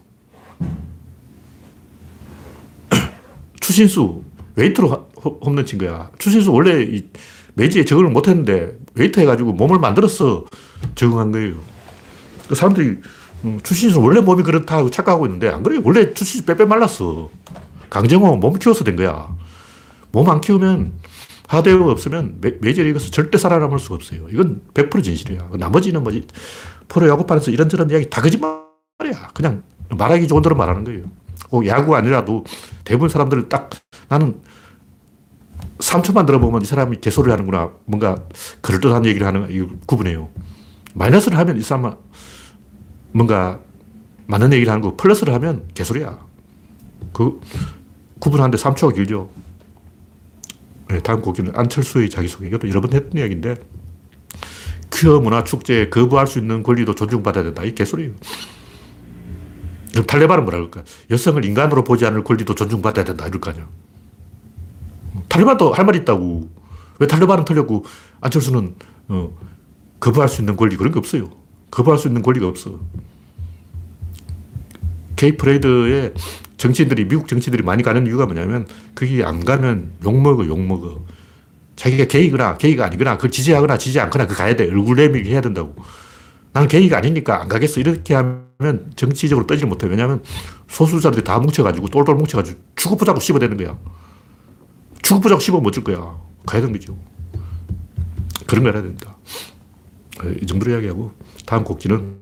[3.60, 4.22] 추신수
[4.54, 5.10] 웨이트로
[5.44, 6.12] 홈런 친 거야.
[6.18, 7.08] 추신수 원래 이
[7.54, 10.44] 메이저에 적응을 못 했는데 웨이트 해가지고 몸을 만들어서
[10.94, 11.54] 적응한 거예요.
[12.48, 12.98] 그 사람들이
[13.44, 15.80] 음, 추신수 원래 몸이 그렇다고 착각하고 있는데 안 그래요.
[15.84, 17.30] 원래 추신수 빼빼 말랐어.
[17.90, 19.28] 강정호 몸 키워서 된 거야.
[20.12, 20.92] 몸 안 키우면
[21.48, 24.26] 하드웨어가 없으면 메이저리그에서 절대 살아남을 수가 없어요.
[24.30, 25.48] 이건 100% 진실이야.
[25.54, 26.26] 나머지는 뭐지?
[26.88, 29.30] 프로야구판에서 이런저런 이야기 다 거짓말이야.
[29.34, 31.04] 그냥 말하기 좋은 대로 말하는 거예요.
[31.48, 32.44] 꼭 야구가 아니라도
[32.84, 33.70] 대부분 사람들은 딱
[34.08, 34.40] 나는
[35.78, 37.72] 3초만 들어보면 이 사람이 개소리를 하는구나.
[37.84, 38.16] 뭔가
[38.60, 40.28] 그럴듯한 얘기를 하는, 이 구분해요.
[40.94, 41.94] 마이너스를 하면 이 사람은
[43.12, 43.60] 뭔가
[44.26, 46.18] 많은 얘기를 하는 거, 플러스를 하면 개소리야.
[47.12, 47.40] 그
[48.18, 49.30] 구분하는데 3초가 길죠.
[50.88, 52.48] 네, 다음 곡기는 안철수의 자기소개.
[52.48, 53.56] 이것도 여러 번 했던 이야기인데,
[54.92, 57.62] 퀴어 문화 축제에 거부할 수 있는 권리도 존중받아야 된다.
[57.62, 58.14] 이 개소리예요.
[59.92, 60.82] 그럼 탈레반은 뭐라 그럴까?
[61.10, 63.26] 여성을 인간으로 보지 않을 권리도 존중받아야 된다.
[63.26, 63.68] 이럴 거 아니야.
[65.28, 66.48] 탈레반도 할 말이 있다고.
[66.98, 67.84] 왜 탈레반은 틀렸고,
[68.20, 68.74] 안철수는,
[69.08, 69.36] 어,
[70.00, 71.30] 거부할 수 있는 권리 그런 게 없어요.
[71.70, 72.80] 거부할 수 있는 권리가 없어.
[75.16, 76.14] 게이 프레이드에
[76.56, 81.04] 정치인들이, 미국 정치인들이 많이 가는 이유가 뭐냐면, 거기 안 가면 욕먹어, 욕먹어.
[81.76, 84.64] 자기가 게이거나, 게이가 아니거나, 그걸 지지하거나, 지지 않거나, 그 가야 돼.
[84.64, 85.76] 얼굴 내밀게 해야 된다고.
[86.52, 87.78] 나는 게이가 아니니까 안 가겠어.
[87.78, 89.86] 이렇게 하면 정치적으로 떠지를 못해.
[89.86, 90.22] 왜냐하면
[90.68, 93.78] 소수자들이 다 뭉쳐가지고, 똘똘 뭉쳐가지고, 죽어보자고 씹어대는 거야.
[95.08, 96.18] 죽어보자고 씹으면 어쩔 거야.
[96.44, 96.94] 가야 되는 거죠.
[98.46, 99.16] 그런 걸 해야 됩니다.
[100.42, 101.12] 이 정도로 이야기하고,
[101.46, 102.18] 다음 곡지는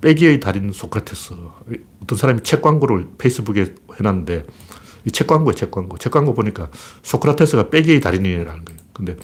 [0.00, 1.34] 빼기의 달인 소크라테스.
[2.02, 4.46] 어떤 사람이 책 광고를 페이스북에 해놨는데,
[5.04, 5.98] 이 책 광고에 책 광고.
[5.98, 6.68] 책 광고 보니까
[7.02, 8.80] 소크라테스가 빼기의 달인이라는 거예요.
[8.92, 9.16] 근데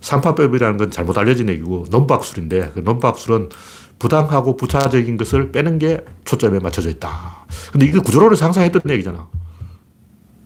[0.00, 3.48] 삼파법이라는 건 잘못 알려진 얘기고, 논박술인데, 그 논박술은
[3.98, 7.44] 부당하고 부차적인 것을 빼는 게 초점에 맞춰져 있다.
[7.72, 9.26] 근데 이게 구조론을 상상했던 얘기잖아.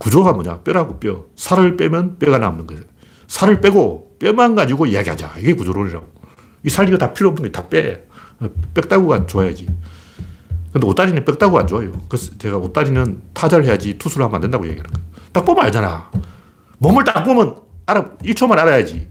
[0.02, 0.58] 구조가 뭐냐?
[0.62, 1.26] 뼈라고 뼈.
[1.36, 2.82] 살을 빼면 뼈가 남는 거예요.
[3.28, 5.34] 살을 빼고 뼈만 가지고 이야기하자.
[5.38, 6.06] 이게 구조론이라고.
[6.64, 8.04] 이 살 이거 다 필요 없는 게 다 빼.
[8.74, 9.68] 뼈다구가 좋아야지.
[10.72, 11.92] 근데 옷다리는 뼈다구가 안 좋아요.
[12.08, 15.06] 그래서 제가 옷다리는 타자를 해야지 투수를 하면 안 된다고 얘기하는 거예요.
[15.32, 16.10] 딱 보면 알잖아.
[16.78, 17.54] 몸을 딱 보면
[17.86, 19.06] 알아, 1초만 알아야지.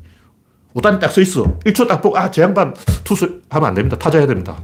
[0.73, 1.57] 오단이 딱서 있어.
[1.59, 2.73] 1초 딱 보고, 아, 제 양반
[3.05, 3.97] 투수 하면 안 됩니다.
[3.97, 4.57] 타자 해야 됩니다.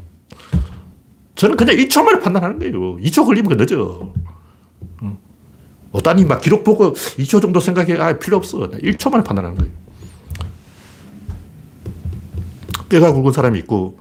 [1.35, 2.97] 저는 그냥 1초 만에 판단하는 거예요.
[2.97, 4.11] 2초 걸리면 늦어.
[5.93, 5.97] 응.
[5.97, 8.57] 오단이 막 기록 보고 2초 정도 생각해, 아, 필요 없어.
[8.59, 9.71] 1초 만에 판단하는 거예요.
[12.89, 13.99] 뼈가 굵은 사람이 있고,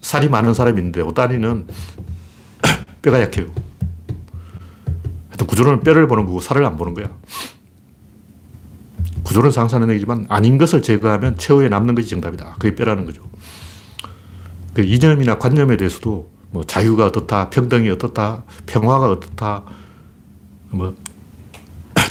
[0.00, 1.66] 살이 많은 사람이 있는데, 오단이는
[3.02, 3.46] 뼈가 약해요.
[5.28, 7.10] 하여튼 구조론은 뼈를 보는 거고, 살을 안 보는 거야.
[9.28, 12.56] 구조론 상상하는 얘기지만 아닌 것을 제거하면 최후에 남는 것이 정답이다.
[12.58, 13.22] 그게 뼈라는 거죠.
[14.72, 19.64] 그 이념이나 관념에 대해서도 뭐 자유가 어떻다, 평등이 어떻다, 평화가 어떻다,
[20.70, 20.94] 뭐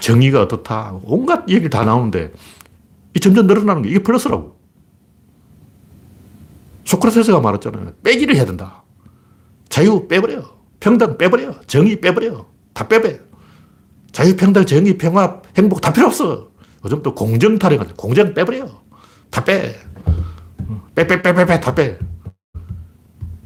[0.07, 2.31] 정의가 어떻다, 온갖 얘기 다 나오는데
[3.13, 4.57] 이 점점 늘어나는 게 이게 플러스라고.
[6.85, 7.91] 소크라테스가 말했잖아요.
[8.05, 8.83] 빼기를 해야 된다.
[9.67, 10.43] 자유 빼버려.
[10.79, 11.59] 평등 빼버려.
[11.67, 12.45] 정의 빼버려.
[12.71, 13.17] 다 빼버려.
[14.13, 16.51] 자유, 평등, 정의, 평화, 행복 다 필요 없어.
[16.85, 17.95] 요즘 또 공정 타령하죠.
[17.95, 18.81] 공정 빼버려.
[19.29, 19.75] 다 빼.
[20.95, 21.99] 빼, 빼, 빼, 빼, 빼, 다 빼.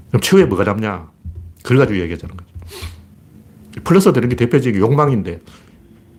[0.10, 1.10] 그럼 최후에 뭐가 남냐?
[1.64, 2.52] 그걸 가지고 얘기하자는 거죠.
[3.84, 5.42] 플러스 되는 게 대표적인 욕망인데,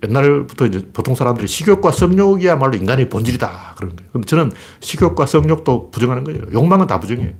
[0.02, 3.74] 옛날부터 이제 보통 사람들이 식욕과 성욕이야말로 인간의 본질이다.
[3.76, 4.10] 그런 거예요.
[4.12, 6.42] 근데 저는 식욕과 성욕도 부정하는 거예요.
[6.52, 7.32] 욕망은 다 부정해요.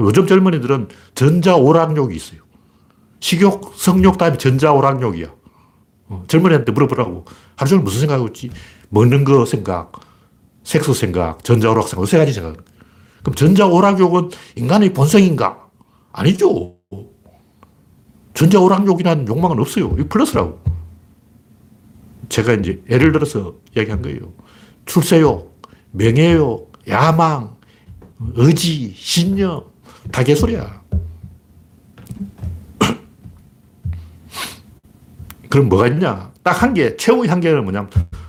[0.00, 2.40] 요즘 젊은이들은 전자오락욕이 있어요.
[3.20, 5.26] 식욕, 성욕 다음에 전자오락욕이야.
[6.08, 7.24] 어, 젊은이한테 물어보라고.
[7.56, 8.50] 하루 종일 무슨 생각하고 있지?
[8.88, 9.92] 먹는 거 생각,
[10.64, 12.56] 섹스 생각, 전자오락 생각, 세 가지 생각.
[13.22, 15.68] 그럼 전자오락욕은 인간의 본성인가?
[16.12, 16.76] 아니죠.
[18.34, 19.94] 전자오락욕이라는 욕망은 없어요.
[19.98, 20.63] 이 플러스라고.
[22.34, 24.32] 제가 이제 예를 들어서 이야기한 거예요.
[24.86, 25.62] 출세욕,
[25.92, 27.54] 명예욕, 야망,
[28.34, 29.62] 의지, 신념,
[30.10, 30.82] 다 개소리야.
[35.48, 36.32] 그럼 뭐가 있냐?
[36.42, 37.88] 딱 한 개, 최후의 한계는 뭐냐면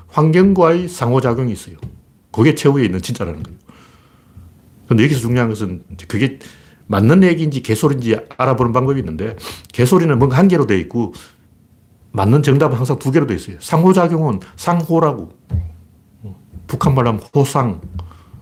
[0.10, 1.78] 환경과의 상호작용이 있어요.
[2.32, 3.58] 그게 최후에 있는 진짜라는 거예요.
[4.88, 6.38] 근데 여기서 중요한 것은 그게
[6.86, 9.36] 맞는 얘기인지 개소리인지 알아보는 방법이 있는데
[9.74, 11.16] 개소리는 뭔가 한 개로 되어 있고
[12.16, 13.58] 맞는 정답은 항상 두 개로 되어 있어요.
[13.60, 15.32] 상호작용은 상호라고.
[16.66, 17.82] 북한 말로 하면 호상,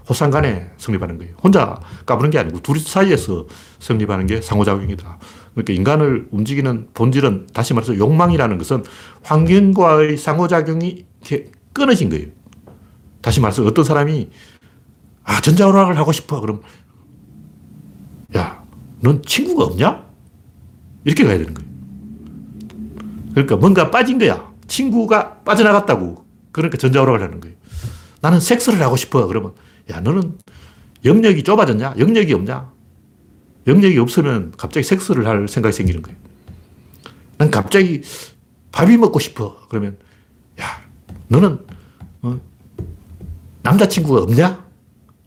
[0.08, 1.34] 호상 간에 성립하는 거예요.
[1.44, 3.48] 혼자 까부는 게 아니고 둘이 사이에서
[3.80, 5.18] 성립하는 게 상호작용이다.
[5.54, 8.84] 그러니까 인간을 움직이는 본질은 다시 말해서 욕망이라는 것은
[9.24, 11.06] 환경과의 상호작용이
[11.74, 12.28] 끊어진 거예요.
[13.22, 14.30] 다시 말해서 어떤 사람이
[15.24, 16.40] 아, 전자오락을 하고 싶어.
[16.40, 16.62] 그럼
[18.38, 18.64] 야,
[19.02, 20.06] 넌 친구가 없냐?
[21.06, 21.73] 이렇게 가야 되는 거예요.
[23.34, 24.52] 그러니까 뭔가 빠진 거야.
[24.68, 26.26] 친구가 빠져나갔다고.
[26.52, 27.56] 그러니까 전자오락을 하는 거예요.
[28.22, 29.28] 나는 섹스를 하고 싶어.
[29.28, 29.54] 그러면
[29.92, 30.38] 야, 너는
[31.04, 31.96] 영역이 좁아졌냐?
[31.98, 32.72] 영역이 없냐?
[33.68, 36.18] 영역이 없으면 갑자기 섹스를 할 생각이 생기는 거예요.
[37.38, 38.02] 난 갑자기
[38.72, 39.58] 밥이 먹고 싶어.
[39.70, 39.98] 그러면,
[40.62, 40.82] 야,
[41.28, 41.60] 너는,
[42.22, 42.40] 어,
[43.64, 44.64] 남자친구가 없냐?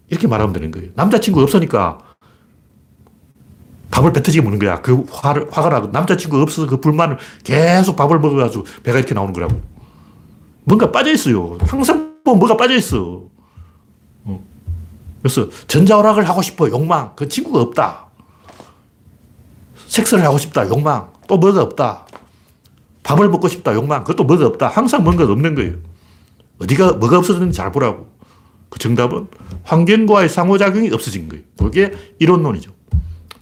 [0.09, 0.91] 이렇게 말하면 되는 거예요.
[0.95, 1.99] 남자친구 없으니까
[3.97, 4.83] 밥을 뱉어지게 먹는 거야.
[4.83, 9.59] 그 화를, 화가 나고 남자친구 없어서 그 불만을 계속 밥을 먹어가지고 배가 이렇게 나오는 거라고.
[10.65, 11.57] 뭔가 빠져있어요.
[11.63, 13.23] 항상 보면 뭐가 빠져있어.
[14.25, 14.45] 어.
[15.23, 16.69] 그래서 전자오락을 하고 싶어.
[16.69, 17.13] 욕망.
[17.17, 18.09] 그 친구가 없다.
[19.87, 20.69] 섹스를 하고 싶다.
[20.69, 21.11] 욕망.
[21.27, 22.07] 또 뭐가 없다.
[23.03, 23.73] 밥을 먹고 싶다.
[23.75, 24.05] 욕망.
[24.05, 24.69] 그것도 뭐가 없다.
[24.69, 25.77] 항상 뭔가 없는 거예요.
[26.61, 28.09] 어디가, 뭐가 없어졌는지 잘 보라고.
[28.69, 29.29] 그 정답은
[29.65, 31.45] 환경과의 상호작용이 없어진 거예요.
[31.57, 32.76] 그게 이론론이죠.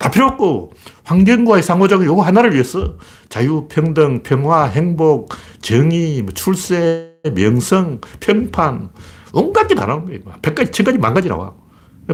[0.04, 0.74] 다 필요 없고,
[1.04, 2.96] 환경과의 상호작용 요거 하나를 위해서
[3.30, 5.30] 자유, 평등, 평화, 행복,
[5.62, 8.90] 정의, 뭐 출세, 명성, 평판,
[9.32, 10.20] 온갖 게 다 나오는 거예요.
[10.42, 11.54] 백가지, 천가지, 만가지 나와.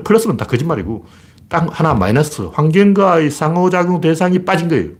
[0.05, 1.05] 플러스는 다 거짓말이고,
[1.49, 2.43] 딱 하나 마이너스.
[2.53, 4.91] 환경과의 상호작용 대상이 빠진 거예요.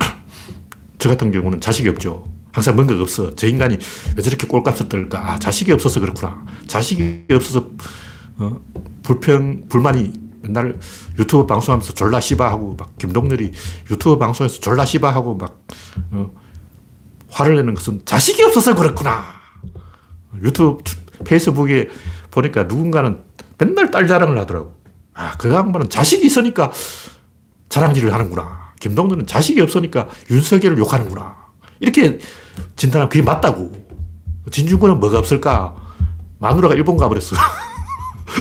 [0.98, 2.24] 저 같은 경우는 자식이 없죠.
[2.50, 3.32] 항상 뭔가가 없어.
[3.36, 3.78] 저 인간이
[4.16, 5.32] 왜 저렇게 꼴값을 떨까?
[5.34, 6.44] 아, 자식이 없어서 그렇구나.
[6.66, 7.68] 자식이 없어서,
[8.38, 8.60] 어,
[9.02, 10.12] 불평, 불만이
[10.42, 10.78] 맨날
[11.18, 13.52] 유튜브 방송하면서 졸라 씨바하고 막 김동렬이
[13.90, 15.58] 유튜브 방송에서 졸라 씨바하고 막,
[16.10, 16.30] 어,
[17.30, 19.24] 화를 내는 것은 자식이 없어서 그렇구나.
[20.42, 20.82] 유튜브,
[21.24, 21.88] 페이스북에
[22.30, 23.22] 보니까 누군가는
[23.58, 24.74] 맨날 딸 자랑을 하더라고.
[25.14, 26.72] 아, 그 양반은 자식이 있으니까
[27.68, 28.72] 자랑질을 하는구나.
[28.80, 31.36] 김동준은 자식이 없으니까 윤석열을 욕하는구나.
[31.80, 32.18] 이렇게
[32.76, 33.72] 진단하면 그게 맞다고.
[34.50, 35.74] 진중권은 뭐가 없을까?
[36.38, 37.36] 마누라가 일본 가버렸어.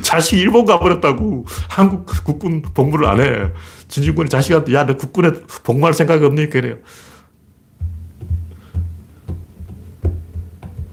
[0.02, 1.46] 자식이 일본 가버렸다고.
[1.70, 3.52] 한국 국군 복무를 안 해.
[3.88, 5.32] 진중권이 자식한테, 야, 너 국군에
[5.64, 6.78] 복무할 생각이 없니까 이래요.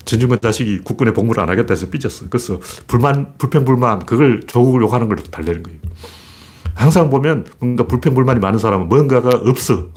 [0.04, 2.26] 진중권 자식이 국군에 복무를 안 하겠다 해서 삐졌어.
[2.28, 5.78] 그래서 불만, 불평불만, 그걸 조국을 욕하는 걸 달래는 거예요.
[6.74, 9.88] 항상 보면 뭔가 불평불만이 많은 사람은 뭔가가 없어.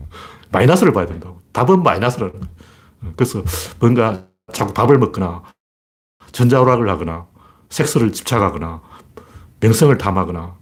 [0.52, 1.40] 마이너스를 봐야 된다고.
[1.52, 2.46] 답은 마이너스라는 거예요.
[3.16, 3.42] 그래서
[3.80, 5.42] 뭔가 자꾸 밥을 먹거나
[6.32, 7.26] 전자오락을 하거나
[7.76, 8.80] 섹스를 집착하거나
[9.60, 10.54] 명성을 탐하거나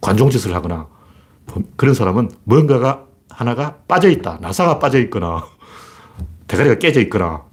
[0.00, 0.88] 관종짓을 하거나
[1.76, 4.38] 그런 사람은 뭔가가 하나가 빠져 있다.
[4.40, 5.46] 나사가 빠져 있거나
[6.48, 7.44] 대가리가 깨져 있거나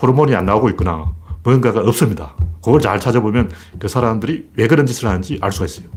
[0.00, 1.12] 호르몬이 안 나오고 있거나
[1.42, 2.34] 뭔가가 없습니다.
[2.64, 5.88] 그걸 잘 찾아보면 그 사람들이 왜 그런 짓을 하는지 알 수가 있어요.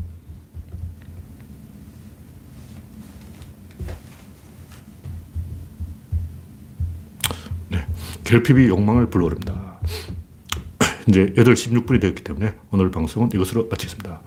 [7.68, 7.86] 네.
[8.24, 9.59] 결핍이 욕망을 불러오릅니다.
[11.08, 14.20] 이제 8시 16분이 되었기 때문에 오늘 방송은 이것으로 마치겠습니다.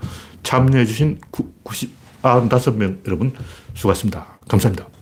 [0.43, 3.33] 참여해주신 90, 95명 여러분
[3.73, 4.39] 수고하셨습니다.
[4.47, 4.92] 감사합니다.